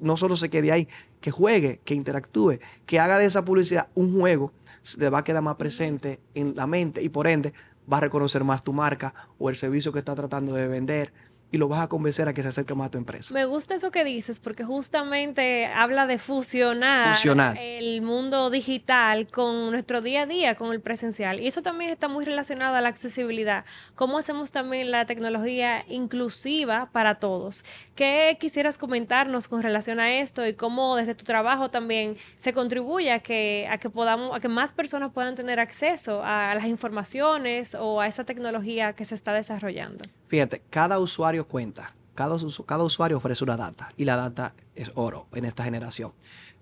no 0.00 0.16
solo 0.16 0.36
se 0.36 0.48
quede 0.48 0.72
ahí, 0.72 0.88
que 1.20 1.30
juegue, 1.30 1.80
que 1.84 1.94
interactúe, 1.94 2.58
que 2.86 2.98
haga 2.98 3.18
de 3.18 3.26
esa 3.26 3.44
publicidad 3.44 3.88
un 3.94 4.18
juego, 4.18 4.52
le 4.98 5.10
va 5.10 5.18
a 5.18 5.24
quedar 5.24 5.42
más 5.42 5.56
presente 5.56 6.20
en 6.34 6.54
la 6.54 6.66
mente 6.66 7.02
y 7.02 7.08
por 7.08 7.26
ende 7.26 7.52
va 7.90 7.98
a 7.98 8.00
reconocer 8.00 8.44
más 8.44 8.62
tu 8.62 8.72
marca 8.72 9.14
o 9.38 9.50
el 9.50 9.56
servicio 9.56 9.92
que 9.92 9.98
está 9.98 10.14
tratando 10.14 10.54
de 10.54 10.68
vender 10.68 11.12
y 11.52 11.58
lo 11.58 11.68
vas 11.68 11.80
a 11.80 11.88
convencer 11.88 12.28
a 12.28 12.32
que 12.32 12.42
se 12.42 12.48
acerque 12.48 12.74
más 12.74 12.88
a 12.88 12.90
tu 12.90 12.98
empresa. 12.98 13.32
Me 13.32 13.44
gusta 13.44 13.74
eso 13.74 13.90
que 13.90 14.04
dices 14.04 14.40
porque 14.40 14.64
justamente 14.64 15.66
habla 15.66 16.06
de 16.06 16.18
fusionar, 16.18 17.16
el 17.58 18.02
mundo 18.02 18.50
digital 18.50 19.28
con 19.28 19.70
nuestro 19.70 20.00
día 20.00 20.22
a 20.22 20.26
día, 20.26 20.54
con 20.56 20.72
el 20.72 20.80
presencial. 20.80 21.40
Y 21.40 21.46
eso 21.46 21.62
también 21.62 21.90
está 21.90 22.08
muy 22.08 22.24
relacionado 22.24 22.76
a 22.76 22.80
la 22.80 22.88
accesibilidad. 22.88 23.64
¿Cómo 23.94 24.18
hacemos 24.18 24.50
también 24.50 24.90
la 24.90 25.06
tecnología 25.06 25.84
inclusiva 25.88 26.88
para 26.92 27.16
todos? 27.16 27.64
¿Qué 27.94 28.36
quisieras 28.40 28.78
comentarnos 28.78 29.48
con 29.48 29.62
relación 29.62 30.00
a 30.00 30.18
esto 30.18 30.46
y 30.46 30.54
cómo 30.54 30.96
desde 30.96 31.14
tu 31.14 31.24
trabajo 31.24 31.70
también 31.70 32.16
se 32.36 32.52
contribuye 32.52 33.12
a 33.12 33.20
que, 33.20 33.66
a 33.70 33.78
que 33.78 33.88
podamos, 33.90 34.34
a 34.34 34.40
que 34.40 34.48
más 34.48 34.72
personas 34.72 35.12
puedan 35.12 35.34
tener 35.34 35.60
acceso 35.60 36.22
a 36.24 36.54
las 36.54 36.66
informaciones 36.66 37.74
o 37.78 38.00
a 38.00 38.06
esa 38.06 38.24
tecnología 38.24 38.92
que 38.94 39.04
se 39.04 39.14
está 39.14 39.32
desarrollando? 39.32 40.04
Fíjate, 40.28 40.60
cada 40.70 40.98
usuario 40.98 41.35
cuenta, 41.44 41.94
cada, 42.14 42.36
cada 42.66 42.82
usuario 42.82 43.18
ofrece 43.18 43.44
una 43.44 43.56
data 43.56 43.92
y 43.96 44.04
la 44.04 44.16
data 44.16 44.54
es 44.74 44.90
oro 44.94 45.26
en 45.34 45.44
esta 45.44 45.64
generación. 45.64 46.12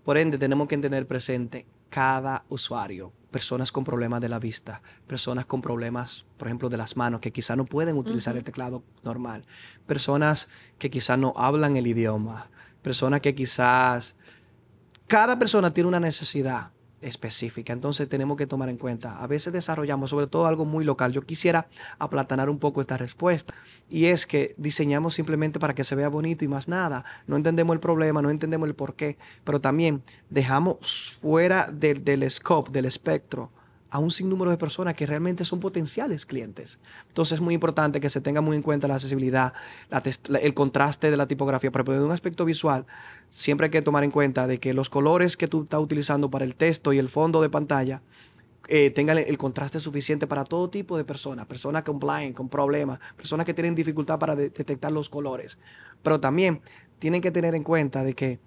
Por 0.05 0.19
ende, 0.19 0.37
tenemos 0.37 0.69
que 0.69 0.77
tener 0.77 1.07
presente 1.07 1.65
cada 1.89 2.45
usuario, 2.49 3.13
personas 3.31 3.71
con 3.71 3.85
problemas 3.85 4.21
de 4.21 4.29
la 4.29 4.39
vista, 4.39 4.83
personas 5.07 5.47
con 5.47 5.63
problemas, 5.63 6.25
por 6.37 6.49
ejemplo, 6.49 6.69
de 6.69 6.77
las 6.77 6.97
manos, 6.97 7.21
que 7.21 7.33
quizás 7.33 7.57
no 7.57 7.65
pueden 7.65 7.97
utilizar 7.97 8.37
el 8.37 8.45
teclado 8.45 8.83
normal, 9.05 9.45
personas 9.87 10.49
que 10.79 10.91
quizás 10.91 11.19
no 11.19 11.33
hablan 11.37 11.77
el 11.77 11.87
idioma, 11.87 12.51
personas 12.83 13.21
que 13.21 13.35
quizás... 13.35 14.17
Cada 15.07 15.39
persona 15.39 15.73
tiene 15.73 15.89
una 15.89 16.01
necesidad 16.01 16.73
específica. 17.05 17.73
Entonces 17.73 18.09
tenemos 18.09 18.37
que 18.37 18.47
tomar 18.47 18.69
en 18.69 18.77
cuenta. 18.77 19.23
A 19.23 19.27
veces 19.27 19.53
desarrollamos 19.53 20.11
sobre 20.11 20.27
todo 20.27 20.47
algo 20.47 20.65
muy 20.65 20.85
local. 20.85 21.13
Yo 21.13 21.23
quisiera 21.23 21.69
aplatanar 21.99 22.51
un 22.51 22.59
poco 22.59 22.81
esta 22.81 22.97
respuesta. 22.97 23.55
Y 23.89 24.07
es 24.07 24.27
que 24.27 24.55
diseñamos 24.57 25.15
simplemente 25.15 25.59
para 25.59 25.75
que 25.75 25.85
se 25.85 25.95
vea 25.95 26.09
bonito 26.09 26.45
y 26.45 26.49
más 26.49 26.69
nada. 26.69 27.05
No 27.27 27.37
entendemos 27.37 27.75
el 27.75 27.81
problema, 27.81 28.23
no 28.23 28.31
entendemos 28.31 28.69
el 28.69 28.75
por 28.75 28.95
qué. 28.95 29.19
Pero 29.45 29.61
también 29.61 30.03
dejamos 30.31 31.17
fuera 31.21 31.71
del, 31.73 32.05
del 32.05 32.31
scope, 32.31 32.71
del 32.71 32.87
espectro, 32.87 33.51
a 33.91 33.99
un 33.99 34.11
sinnúmero 34.11 34.51
de 34.51 34.57
personas 34.57 34.95
que 34.95 35.07
realmente 35.07 35.45
son 35.45 35.61
potenciales 35.61 36.27
clientes. 36.27 36.79
Entonces 37.09 37.35
es 37.35 37.41
muy 37.41 37.55
importante 37.55 38.01
que 38.01 38.11
se 38.11 38.21
tenga 38.21 38.41
muy 38.41 38.57
en 38.57 38.63
cuenta 38.63 38.89
la 38.89 38.95
accesibilidad, 38.95 39.53
el 40.41 40.55
contraste 40.55 41.11
de 41.11 41.17
la 41.17 41.29
tipografía, 41.29 41.71
pero 41.71 41.93
de 41.93 42.05
un 42.05 42.11
aspecto 42.11 42.45
visual, 42.45 42.87
siempre 43.31 43.67
hay 43.67 43.71
que 43.71 43.83
tomar 43.83 44.05
en 44.05 44.11
cuenta 44.11 44.47
de 44.47 44.59
que 44.59 44.75
los 44.75 44.91
colores 44.91 45.37
que 45.37 45.49
tú 45.49 45.63
estás 45.65 45.81
utilizando 45.81 46.31
para 46.31 46.45
el 46.45 46.57
texto 46.57 46.93
y 46.93 46.99
el 46.99 47.09
fondo 47.09 47.41
de 47.41 47.51
pantalla 47.51 48.03
eh, 48.67 48.91
tengan 48.91 49.19
el 49.19 49.37
contraste 49.37 49.79
suficiente 49.79 50.27
para 50.27 50.45
todo 50.45 50.71
tipo 50.71 50.97
de 50.97 51.05
personas, 51.05 51.45
personas 51.47 51.83
con 51.83 51.99
blind, 51.99 52.35
con 52.35 52.49
problemas, 52.49 52.99
personas 53.17 53.45
que 53.45 53.53
tienen 53.53 53.75
dificultad 53.75 54.19
para 54.19 54.35
detectar 54.35 54.91
los 54.91 55.11
colores. 55.11 55.59
Pero 56.03 56.19
también 56.19 56.63
tienen 56.99 57.21
que 57.21 57.31
tener 57.31 57.55
en 57.55 57.63
cuenta 57.63 58.03
de 58.03 58.15
que 58.15 58.41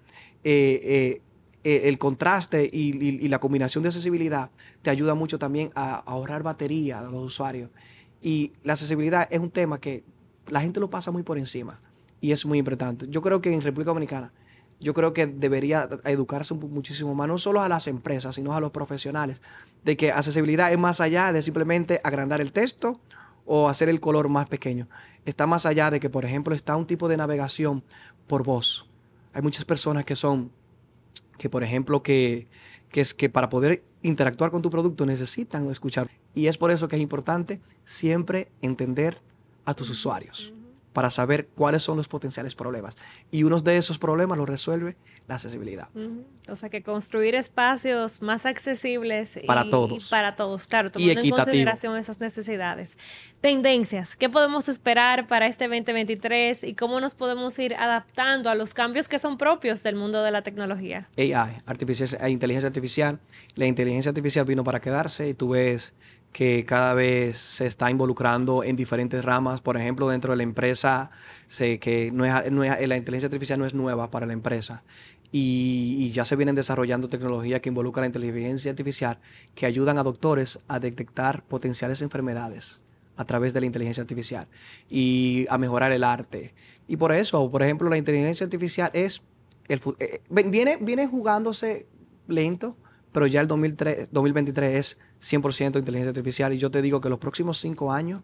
eh, 0.44 0.80
eh, 0.82 1.22
eh, 1.68 1.86
el 1.86 1.98
contraste 1.98 2.70
y, 2.72 3.28
la 3.28 3.40
combinación 3.40 3.82
de 3.82 3.90
accesibilidad 3.90 4.50
te 4.80 4.88
ayuda 4.88 5.14
mucho 5.14 5.38
también 5.38 5.68
a, 5.74 5.96
ahorrar 5.96 6.42
batería 6.42 7.02
de 7.02 7.10
los 7.10 7.26
usuarios. 7.26 7.68
Y 8.22 8.52
la 8.64 8.72
accesibilidad 8.72 9.28
es 9.30 9.38
un 9.38 9.50
tema 9.50 9.78
que 9.78 10.02
la 10.46 10.62
gente 10.62 10.80
lo 10.80 10.88
pasa 10.88 11.10
muy 11.10 11.24
por 11.24 11.36
encima 11.36 11.78
y 12.22 12.32
es 12.32 12.46
muy 12.46 12.56
importante. 12.56 13.04
Yo 13.10 13.20
creo 13.20 13.42
que 13.42 13.52
en 13.52 13.60
República 13.60 13.90
Dominicana, 13.90 14.32
yo 14.80 14.94
creo 14.94 15.12
que 15.12 15.26
debería 15.26 15.86
educarse 16.04 16.54
muchísimo 16.54 17.14
más, 17.14 17.28
no 17.28 17.36
solo 17.36 17.60
a 17.60 17.68
las 17.68 17.86
empresas, 17.86 18.36
sino 18.36 18.54
a 18.54 18.60
los 18.60 18.70
profesionales, 18.70 19.42
de 19.84 19.98
que 19.98 20.10
accesibilidad 20.10 20.72
es 20.72 20.78
más 20.78 21.02
allá 21.02 21.34
de 21.34 21.42
simplemente 21.42 22.00
agrandar 22.02 22.40
el 22.40 22.50
texto 22.50 22.98
o 23.44 23.68
hacer 23.68 23.90
el 23.90 24.00
color 24.00 24.30
más 24.30 24.48
pequeño. 24.48 24.88
Está 25.26 25.46
más 25.46 25.66
allá 25.66 25.90
de 25.90 26.00
que, 26.00 26.08
por 26.08 26.24
ejemplo, 26.24 26.54
está 26.54 26.76
un 26.76 26.86
tipo 26.86 27.08
de 27.08 27.18
navegación 27.18 27.84
por 28.26 28.42
voz. 28.42 28.86
Hay 29.34 29.42
muchas 29.42 29.66
personas 29.66 30.06
que 30.06 30.16
son 30.16 30.50
que 31.38 31.48
por 31.48 31.62
ejemplo, 31.62 32.02
que, 32.02 32.48
que 32.90 33.00
es 33.00 33.14
que 33.14 33.30
para 33.30 33.48
poder 33.48 33.84
interactuar 34.02 34.50
con 34.50 34.62
tu 34.62 34.70
producto 34.70 35.06
necesitan 35.06 35.70
escuchar. 35.70 36.10
Y 36.34 36.46
es 36.46 36.58
por 36.58 36.70
eso 36.70 36.88
que 36.88 36.96
es 36.96 37.02
importante 37.02 37.60
siempre 37.84 38.48
entender 38.60 39.18
a 39.64 39.74
tus 39.74 39.88
usuarios 39.90 40.52
para 40.98 41.10
saber 41.10 41.46
cuáles 41.54 41.84
son 41.84 41.96
los 41.96 42.08
potenciales 42.08 42.56
problemas. 42.56 42.96
Y 43.30 43.44
uno 43.44 43.60
de 43.60 43.76
esos 43.76 43.98
problemas 43.98 44.36
lo 44.36 44.46
resuelve 44.46 44.96
la 45.28 45.36
accesibilidad. 45.36 45.90
O 46.48 46.56
sea, 46.56 46.70
que 46.70 46.82
construir 46.82 47.36
espacios 47.36 48.20
más 48.20 48.44
accesibles 48.46 49.38
para 49.46 49.70
todos. 49.70 50.08
para 50.08 50.34
todos, 50.34 50.66
claro, 50.66 50.90
tomando 50.90 51.20
en 51.20 51.30
consideración 51.30 51.96
esas 51.96 52.18
necesidades. 52.18 52.98
Tendencias, 53.40 54.16
¿qué 54.16 54.28
podemos 54.28 54.68
esperar 54.68 55.28
para 55.28 55.46
este 55.46 55.68
2023 55.68 56.64
y 56.64 56.74
cómo 56.74 57.00
nos 57.00 57.14
podemos 57.14 57.56
ir 57.60 57.76
adaptando 57.76 58.50
a 58.50 58.56
los 58.56 58.74
cambios 58.74 59.06
que 59.06 59.20
son 59.20 59.38
propios 59.38 59.84
del 59.84 59.94
mundo 59.94 60.24
de 60.24 60.32
la 60.32 60.42
tecnología? 60.42 61.08
AI, 61.16 61.62
artificial, 61.64 62.20
eh, 62.20 62.30
inteligencia 62.30 62.66
artificial. 62.66 63.20
La 63.54 63.66
inteligencia 63.66 64.08
artificial 64.08 64.44
vino 64.44 64.64
para 64.64 64.80
quedarse 64.80 65.28
y 65.28 65.34
tú 65.34 65.50
ves 65.50 65.94
que 66.32 66.64
cada 66.64 66.94
vez 66.94 67.38
se 67.38 67.66
está 67.66 67.90
involucrando 67.90 68.62
en 68.62 68.76
diferentes 68.76 69.24
ramas. 69.24 69.60
Por 69.60 69.76
ejemplo, 69.76 70.08
dentro 70.08 70.32
de 70.32 70.36
la 70.36 70.42
empresa, 70.42 71.10
sé 71.48 71.78
que 71.78 72.10
no 72.12 72.24
es, 72.24 72.32
la 72.32 72.96
inteligencia 72.96 73.26
artificial 73.26 73.58
no 73.58 73.66
es 73.66 73.74
nueva 73.74 74.10
para 74.10 74.26
la 74.26 74.32
empresa. 74.32 74.82
Y, 75.30 76.10
ya 76.10 76.24
se 76.24 76.36
vienen 76.36 76.54
desarrollando 76.54 77.08
tecnologías 77.08 77.60
que 77.60 77.68
involucran 77.68 78.02
la 78.02 78.06
inteligencia 78.06 78.70
artificial 78.70 79.18
que 79.54 79.66
ayudan 79.66 79.98
a 79.98 80.02
doctores 80.02 80.58
a 80.68 80.80
detectar 80.80 81.44
potenciales 81.44 82.00
enfermedades 82.00 82.80
a 83.16 83.24
través 83.24 83.52
de 83.52 83.60
la 83.60 83.66
inteligencia 83.66 84.00
artificial 84.00 84.46
y 84.88 85.46
a 85.50 85.58
mejorar 85.58 85.92
el 85.92 86.04
arte. 86.04 86.54
Y 86.86 86.96
por 86.96 87.12
eso, 87.12 87.50
por 87.50 87.62
ejemplo, 87.62 87.90
la 87.90 87.98
inteligencia 87.98 88.44
artificial 88.44 88.90
es 88.94 89.22
el, 89.68 89.82
eh, 89.98 90.20
viene, 90.30 90.78
viene 90.80 91.06
jugándose 91.06 91.86
lento, 92.26 92.76
pero 93.12 93.26
ya 93.26 93.40
el 93.40 93.48
2023 93.48 94.74
es 94.74 94.98
100% 95.20 95.78
inteligencia 95.78 96.10
artificial. 96.10 96.52
Y 96.52 96.58
yo 96.58 96.70
te 96.70 96.82
digo 96.82 97.00
que 97.00 97.08
los 97.08 97.18
próximos 97.18 97.58
cinco 97.58 97.92
años, 97.92 98.22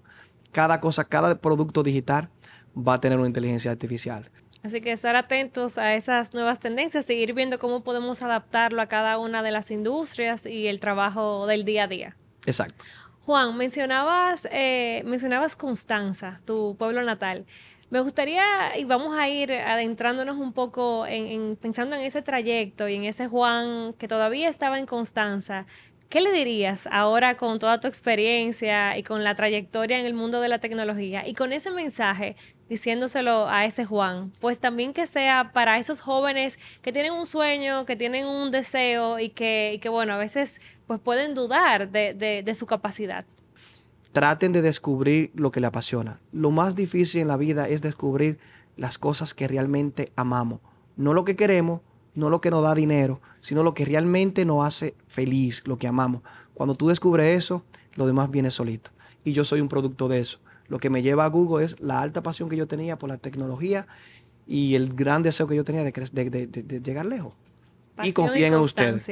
cada 0.52 0.80
cosa, 0.80 1.04
cada 1.04 1.34
producto 1.36 1.82
digital 1.82 2.30
va 2.76 2.94
a 2.94 3.00
tener 3.00 3.18
una 3.18 3.26
inteligencia 3.28 3.70
artificial. 3.70 4.30
Así 4.62 4.80
que 4.80 4.92
estar 4.92 5.14
atentos 5.14 5.76
a 5.76 5.94
esas 5.94 6.32
nuevas 6.32 6.58
tendencias, 6.58 7.04
seguir 7.04 7.34
viendo 7.34 7.58
cómo 7.58 7.84
podemos 7.84 8.22
adaptarlo 8.22 8.80
a 8.80 8.86
cada 8.86 9.18
una 9.18 9.42
de 9.42 9.50
las 9.50 9.70
industrias 9.70 10.46
y 10.46 10.68
el 10.68 10.80
trabajo 10.80 11.46
del 11.46 11.66
día 11.66 11.84
a 11.84 11.86
día. 11.86 12.16
Exacto. 12.46 12.82
Juan, 13.26 13.56
mencionabas, 13.56 14.48
eh, 14.50 15.02
mencionabas 15.04 15.56
Constanza, 15.56 16.40
tu 16.44 16.76
pueblo 16.78 17.02
natal. 17.02 17.46
Me 17.94 18.00
gustaría, 18.00 18.76
y 18.76 18.86
vamos 18.86 19.16
a 19.16 19.28
ir 19.28 19.52
adentrándonos 19.52 20.36
un 20.38 20.52
poco 20.52 21.06
en, 21.06 21.54
pensando 21.54 21.94
en 21.94 22.02
ese 22.02 22.22
trayecto 22.22 22.88
y 22.88 22.96
en 22.96 23.04
ese 23.04 23.28
Juan 23.28 23.92
que 23.92 24.08
todavía 24.08 24.48
estaba 24.48 24.80
en 24.80 24.86
Constanza. 24.86 25.66
¿Qué 26.08 26.20
le 26.20 26.32
dirías 26.32 26.88
ahora 26.90 27.36
con 27.36 27.60
toda 27.60 27.78
tu 27.78 27.86
experiencia 27.86 28.98
y 28.98 29.04
con 29.04 29.22
la 29.22 29.36
trayectoria 29.36 29.96
en 29.96 30.06
el 30.06 30.14
mundo 30.14 30.40
de 30.40 30.48
la 30.48 30.58
tecnología 30.58 31.24
y 31.24 31.34
con 31.34 31.52
ese 31.52 31.70
mensaje 31.70 32.34
diciéndoselo 32.68 33.48
a 33.48 33.64
ese 33.64 33.84
Juan? 33.84 34.32
Pues 34.40 34.58
también 34.58 34.92
que 34.92 35.06
sea 35.06 35.52
para 35.54 35.78
esos 35.78 36.00
jóvenes 36.00 36.58
que 36.82 36.90
tienen 36.90 37.12
un 37.12 37.26
sueño, 37.26 37.86
que 37.86 37.94
tienen 37.94 38.26
un 38.26 38.50
deseo 38.50 39.20
y 39.20 39.28
que, 39.28 39.80
bueno, 39.88 40.14
a 40.14 40.18
veces 40.18 40.60
pues 40.88 40.98
pueden 40.98 41.34
dudar 41.34 41.90
de, 41.90 42.12
de 42.12 42.54
su 42.56 42.66
capacidad. 42.66 43.24
Traten 44.14 44.52
de 44.52 44.62
descubrir 44.62 45.32
lo 45.34 45.50
que 45.50 45.58
le 45.58 45.66
apasiona. 45.66 46.20
Lo 46.30 46.52
más 46.52 46.76
difícil 46.76 47.20
en 47.20 47.26
la 47.26 47.36
vida 47.36 47.68
es 47.68 47.82
descubrir 47.82 48.38
las 48.76 48.96
cosas 48.96 49.34
que 49.34 49.48
realmente 49.48 50.12
amamos, 50.14 50.60
no 50.96 51.14
lo 51.14 51.24
que 51.24 51.34
queremos, 51.34 51.80
no 52.14 52.30
lo 52.30 52.40
que 52.40 52.52
nos 52.52 52.62
da 52.62 52.76
dinero, 52.76 53.20
sino 53.40 53.64
lo 53.64 53.74
que 53.74 53.84
realmente 53.84 54.44
nos 54.44 54.64
hace 54.64 54.94
feliz, 55.08 55.64
lo 55.66 55.78
que 55.78 55.88
amamos. 55.88 56.22
Cuando 56.54 56.76
tú 56.76 56.86
descubres 56.86 57.36
eso, 57.36 57.64
lo 57.96 58.06
demás 58.06 58.30
viene 58.30 58.52
solito. 58.52 58.92
Y 59.24 59.32
yo 59.32 59.44
soy 59.44 59.60
un 59.60 59.68
producto 59.68 60.06
de 60.06 60.20
eso. 60.20 60.38
Lo 60.68 60.78
que 60.78 60.90
me 60.90 61.02
lleva 61.02 61.24
a 61.24 61.28
Google 61.28 61.64
es 61.64 61.80
la 61.80 62.00
alta 62.00 62.22
pasión 62.22 62.48
que 62.48 62.56
yo 62.56 62.68
tenía 62.68 62.96
por 62.96 63.08
la 63.08 63.18
tecnología 63.18 63.88
y 64.46 64.76
el 64.76 64.94
gran 64.94 65.24
deseo 65.24 65.48
que 65.48 65.56
yo 65.56 65.64
tenía 65.64 65.82
de, 65.82 66.80
llegar 66.84 67.06
lejos. 67.06 67.34
y 68.00 68.12
confíen 68.12 68.54
en 68.54 68.60
ustedes. 68.60 69.08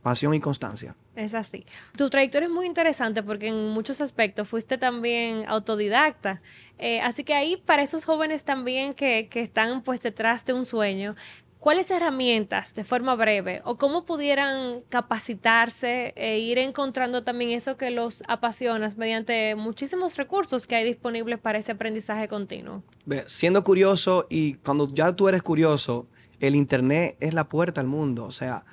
Pasión 0.00 0.32
y 0.32 0.40
constancia. 0.40 0.96
Es 1.18 1.34
así. 1.34 1.66
Tu 1.96 2.08
trayectoria 2.08 2.46
es 2.46 2.52
muy 2.52 2.64
interesante 2.64 3.24
porque 3.24 3.48
en 3.48 3.70
muchos 3.70 4.00
aspectos 4.00 4.46
fuiste 4.46 4.78
también 4.78 5.44
autodidacta. 5.48 6.40
Eh, 6.78 7.00
así 7.00 7.24
que 7.24 7.34
ahí 7.34 7.56
para 7.56 7.82
esos 7.82 8.04
jóvenes 8.04 8.44
también 8.44 8.94
que, 8.94 9.26
que 9.28 9.40
están 9.40 9.82
pues 9.82 10.00
detrás 10.00 10.44
de 10.44 10.52
un 10.52 10.64
sueño, 10.64 11.16
¿Cuáles 11.58 11.90
herramientas, 11.90 12.72
de 12.76 12.84
forma 12.84 13.16
breve, 13.16 13.62
o 13.64 13.78
cómo 13.78 14.04
pudieran 14.04 14.82
capacitarse 14.88 16.12
e 16.14 16.38
ir 16.38 16.56
encontrando 16.56 17.24
también 17.24 17.50
eso 17.50 17.76
que 17.76 17.90
los 17.90 18.22
apasiona 18.28 18.88
mediante 18.96 19.56
muchísimos 19.56 20.16
recursos 20.16 20.68
que 20.68 20.76
hay 20.76 20.84
disponibles 20.84 21.40
para 21.40 21.58
ese 21.58 21.72
aprendizaje 21.72 22.28
continuo? 22.28 22.84
Siendo 23.26 23.64
curioso 23.64 24.28
y 24.30 24.54
cuando 24.54 24.88
ya 24.94 25.16
tú 25.16 25.28
eres 25.28 25.42
curioso, 25.42 26.06
el 26.38 26.54
Internet 26.54 27.16
es 27.18 27.34
la 27.34 27.48
puerta 27.48 27.80
al 27.80 27.88
mundo. 27.88 28.24
O 28.24 28.30
sea, 28.30 28.64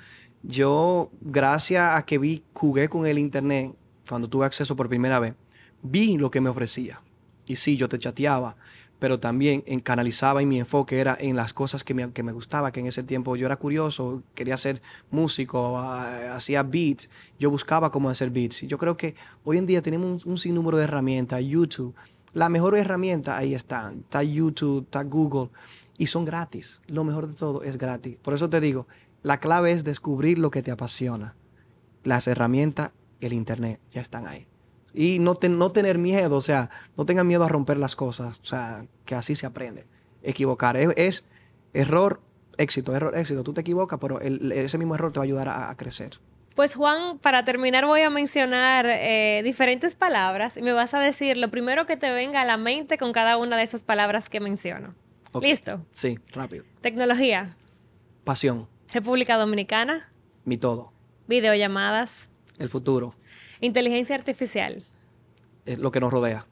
yo, 0.47 1.11
gracias 1.21 1.95
a 1.95 2.05
que 2.05 2.17
vi, 2.17 2.43
jugué 2.53 2.89
con 2.89 3.05
el 3.05 3.17
Internet, 3.17 3.75
cuando 4.07 4.27
tuve 4.27 4.45
acceso 4.45 4.75
por 4.75 4.89
primera 4.89 5.19
vez, 5.19 5.35
vi 5.81 6.17
lo 6.17 6.31
que 6.31 6.41
me 6.41 6.49
ofrecía. 6.49 7.01
Y 7.45 7.57
sí, 7.57 7.77
yo 7.77 7.89
te 7.89 7.99
chateaba, 7.99 8.55
pero 8.99 9.19
también 9.19 9.61
canalizaba 9.83 10.41
y 10.41 10.45
mi 10.45 10.59
enfoque 10.59 10.99
era 10.99 11.17
en 11.19 11.35
las 11.35 11.53
cosas 11.53 11.83
que 11.83 11.93
me, 11.93 12.11
que 12.11 12.23
me 12.23 12.31
gustaba, 12.31 12.71
que 12.71 12.79
en 12.79 12.87
ese 12.87 13.03
tiempo 13.03 13.35
yo 13.35 13.45
era 13.45 13.57
curioso, 13.57 14.23
quería 14.33 14.57
ser 14.57 14.81
músico, 15.11 15.77
ah, 15.77 16.35
hacía 16.35 16.63
beats, 16.63 17.09
yo 17.39 17.49
buscaba 17.49 17.91
cómo 17.91 18.09
hacer 18.09 18.29
beats. 18.29 18.63
Y 18.63 18.67
yo 18.67 18.77
creo 18.77 18.97
que 18.97 19.15
hoy 19.43 19.57
en 19.57 19.65
día 19.65 19.81
tenemos 19.81 20.25
un, 20.25 20.37
sinnúmero 20.37 20.77
de 20.77 20.85
herramientas, 20.85 21.43
YouTube, 21.43 21.93
la 22.33 22.49
mejor 22.49 22.77
herramienta 22.77 23.37
ahí 23.37 23.53
está, 23.53 23.93
está 23.93 24.23
YouTube, 24.23 24.83
está 24.83 25.03
Google, 25.03 25.49
y 25.97 26.07
son 26.07 26.25
gratis. 26.25 26.81
Lo 26.87 27.03
mejor 27.03 27.27
de 27.27 27.33
todo 27.33 27.63
es 27.63 27.77
gratis. 27.77 28.17
Por 28.21 28.33
eso 28.33 28.49
te 28.49 28.59
digo, 28.59 28.87
la 29.25 29.39
clave 29.39 29.71
es 29.71 29.83
descubrir 29.83 30.37
lo 30.37 30.51
que 30.51 30.61
te 30.61 30.69
apasiona. 30.69 31.33
Las 32.03 32.27
herramientas, 32.27 32.91
el 33.21 33.33
Internet, 33.33 33.79
ya 33.89 33.99
están 33.99 34.27
ahí. 34.27 34.45
Y 34.93 35.17
no, 35.17 35.33
no 35.49 35.71
tener 35.71 35.97
miedo, 35.97 36.37
o 36.37 36.41
sea, 36.41 36.69
no 36.95 37.07
tengan 37.07 37.25
miedo 37.25 37.43
a 37.43 37.49
romper 37.49 37.79
las 37.79 37.95
cosas, 37.95 38.39
o 38.43 38.45
sea, 38.45 38.85
que 39.03 39.15
así 39.15 39.33
se 39.33 39.47
aprende. 39.47 39.87
Equivocar 40.21 40.77
es, 40.77 41.25
error, 41.73 42.21
éxito, 42.59 42.95
error, 42.95 43.17
éxito. 43.17 43.43
Tú 43.43 43.51
te 43.51 43.61
equivocas, 43.61 43.97
pero 43.99 44.21
ese 44.21 44.77
mismo 44.77 44.93
error 44.93 45.11
te 45.11 45.17
va 45.17 45.23
a 45.23 45.25
ayudar 45.25 45.49
a, 45.49 45.75
crecer. 45.75 46.19
Pues 46.53 46.75
Juan, 46.75 47.17
para 47.17 47.43
terminar 47.43 47.87
voy 47.87 48.01
a 48.01 48.11
mencionar 48.11 48.85
eh, 48.87 49.41
diferentes 49.43 49.95
palabras 49.95 50.55
y 50.55 50.61
me 50.61 50.71
vas 50.71 50.93
a 50.93 50.99
decir 50.99 51.35
lo 51.35 51.49
primero 51.49 51.87
que 51.87 51.97
te 51.97 52.11
venga 52.11 52.41
a 52.41 52.45
la 52.45 52.57
mente 52.57 52.99
con 52.99 53.11
cada 53.11 53.37
una 53.37 53.57
de 53.57 53.63
esas 53.63 53.81
palabras 53.81 54.29
que 54.29 54.39
menciono. 54.39 54.93
¿Listo? 55.41 55.83
Sí, 55.93 56.19
rápido. 56.31 56.63
Tecnología. 56.81 57.57
Pasión. 58.23 58.74
República 58.95 59.35
Dominicana. 59.35 60.09
Mi 60.45 60.55
todo. 60.55 60.93
Videollamadas. 61.27 62.29
El 62.59 62.69
futuro. 62.69 63.13
Inteligencia 63.59 64.15
artificial. 64.15 64.85
Es 65.65 65.79
lo 65.79 65.91
que 65.91 65.99
nos 65.99 66.13
rodea. 66.13 66.45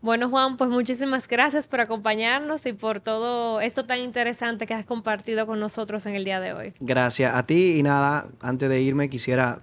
Bueno, 0.00 0.30
Juan, 0.30 0.56
pues 0.56 0.70
muchísimas 0.70 1.26
gracias 1.26 1.66
por 1.66 1.80
acompañarnos 1.80 2.66
y 2.66 2.72
por 2.72 3.00
todo 3.00 3.60
esto 3.60 3.84
tan 3.84 3.98
interesante 3.98 4.64
que 4.64 4.74
has 4.74 4.86
compartido 4.86 5.44
con 5.44 5.58
nosotros 5.58 6.06
en 6.06 6.14
el 6.14 6.24
día 6.24 6.38
de 6.38 6.52
hoy. 6.52 6.72
Gracias 6.78 7.34
a 7.34 7.44
ti 7.44 7.80
y 7.80 7.82
nada, 7.82 8.28
antes 8.40 8.68
de 8.68 8.80
irme 8.80 9.10
quisiera 9.10 9.60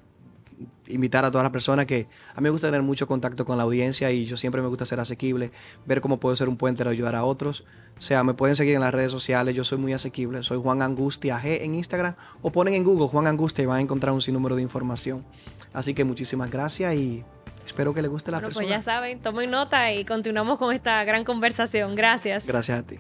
invitar 0.92 1.26
a 1.26 1.32
todas 1.32 1.44
las 1.44 1.52
personas 1.52 1.86
que 1.86 2.08
a 2.34 2.42
mí 2.42 2.44
me 2.44 2.50
gusta 2.50 2.68
tener 2.68 2.82
mucho 2.82 3.08
contacto 3.08 3.46
con 3.46 3.58
la 3.58 3.64
audiencia 3.64 4.12
y 4.12 4.26
yo 4.26 4.38
siempre 4.38 4.62
me 4.62 4.68
gusta 4.68 4.86
ser 4.86 5.00
asequible, 5.00 5.52
ver 5.86 6.02
cómo 6.02 6.20
puedo 6.20 6.36
ser 6.36 6.50
un 6.50 6.58
puente 6.58 6.80
para 6.80 6.92
ayudar 6.92 7.16
a 7.16 7.24
otros. 7.24 7.64
O 7.98 8.02
sea, 8.02 8.24
me 8.24 8.34
pueden 8.34 8.56
seguir 8.56 8.76
en 8.76 8.82
las 8.82 8.94
redes 8.94 9.12
sociales, 9.12 9.56
yo 9.56 9.64
soy 9.64 9.78
muy 9.78 9.94
asequible, 9.94 10.44
soy 10.44 10.60
Juan 10.62 10.82
Angustia 10.82 11.40
G 11.40 11.62
en 11.62 11.76
Instagram 11.76 12.16
o 12.42 12.52
ponen 12.52 12.74
en 12.74 12.84
Google 12.84 13.08
Juan 13.08 13.28
Angustia 13.28 13.64
y 13.64 13.66
van 13.66 13.78
a 13.78 13.82
encontrar 13.82 14.14
un 14.14 14.22
sinnúmero 14.22 14.56
de 14.56 14.62
información. 14.62 15.26
Así 15.74 15.94
que 15.94 16.04
muchísimas 16.04 16.50
gracias 16.50 16.96
y 16.96 17.24
espero 17.66 17.94
que 17.94 18.02
les 18.02 18.10
guste 18.10 18.32
la 18.32 18.38
bueno, 18.38 18.48
persona. 18.48 18.68
Pues 18.68 18.78
ya 18.78 18.82
saben, 18.82 19.22
tomen 19.22 19.52
nota 19.52 19.92
y 19.94 20.04
continuamos 20.06 20.58
con 20.58 20.74
esta 20.74 21.04
gran 21.04 21.24
conversación. 21.24 21.96
Gracias. 21.96 22.46
Gracias 22.46 22.80
a 22.80 22.84
ti. 22.84 22.98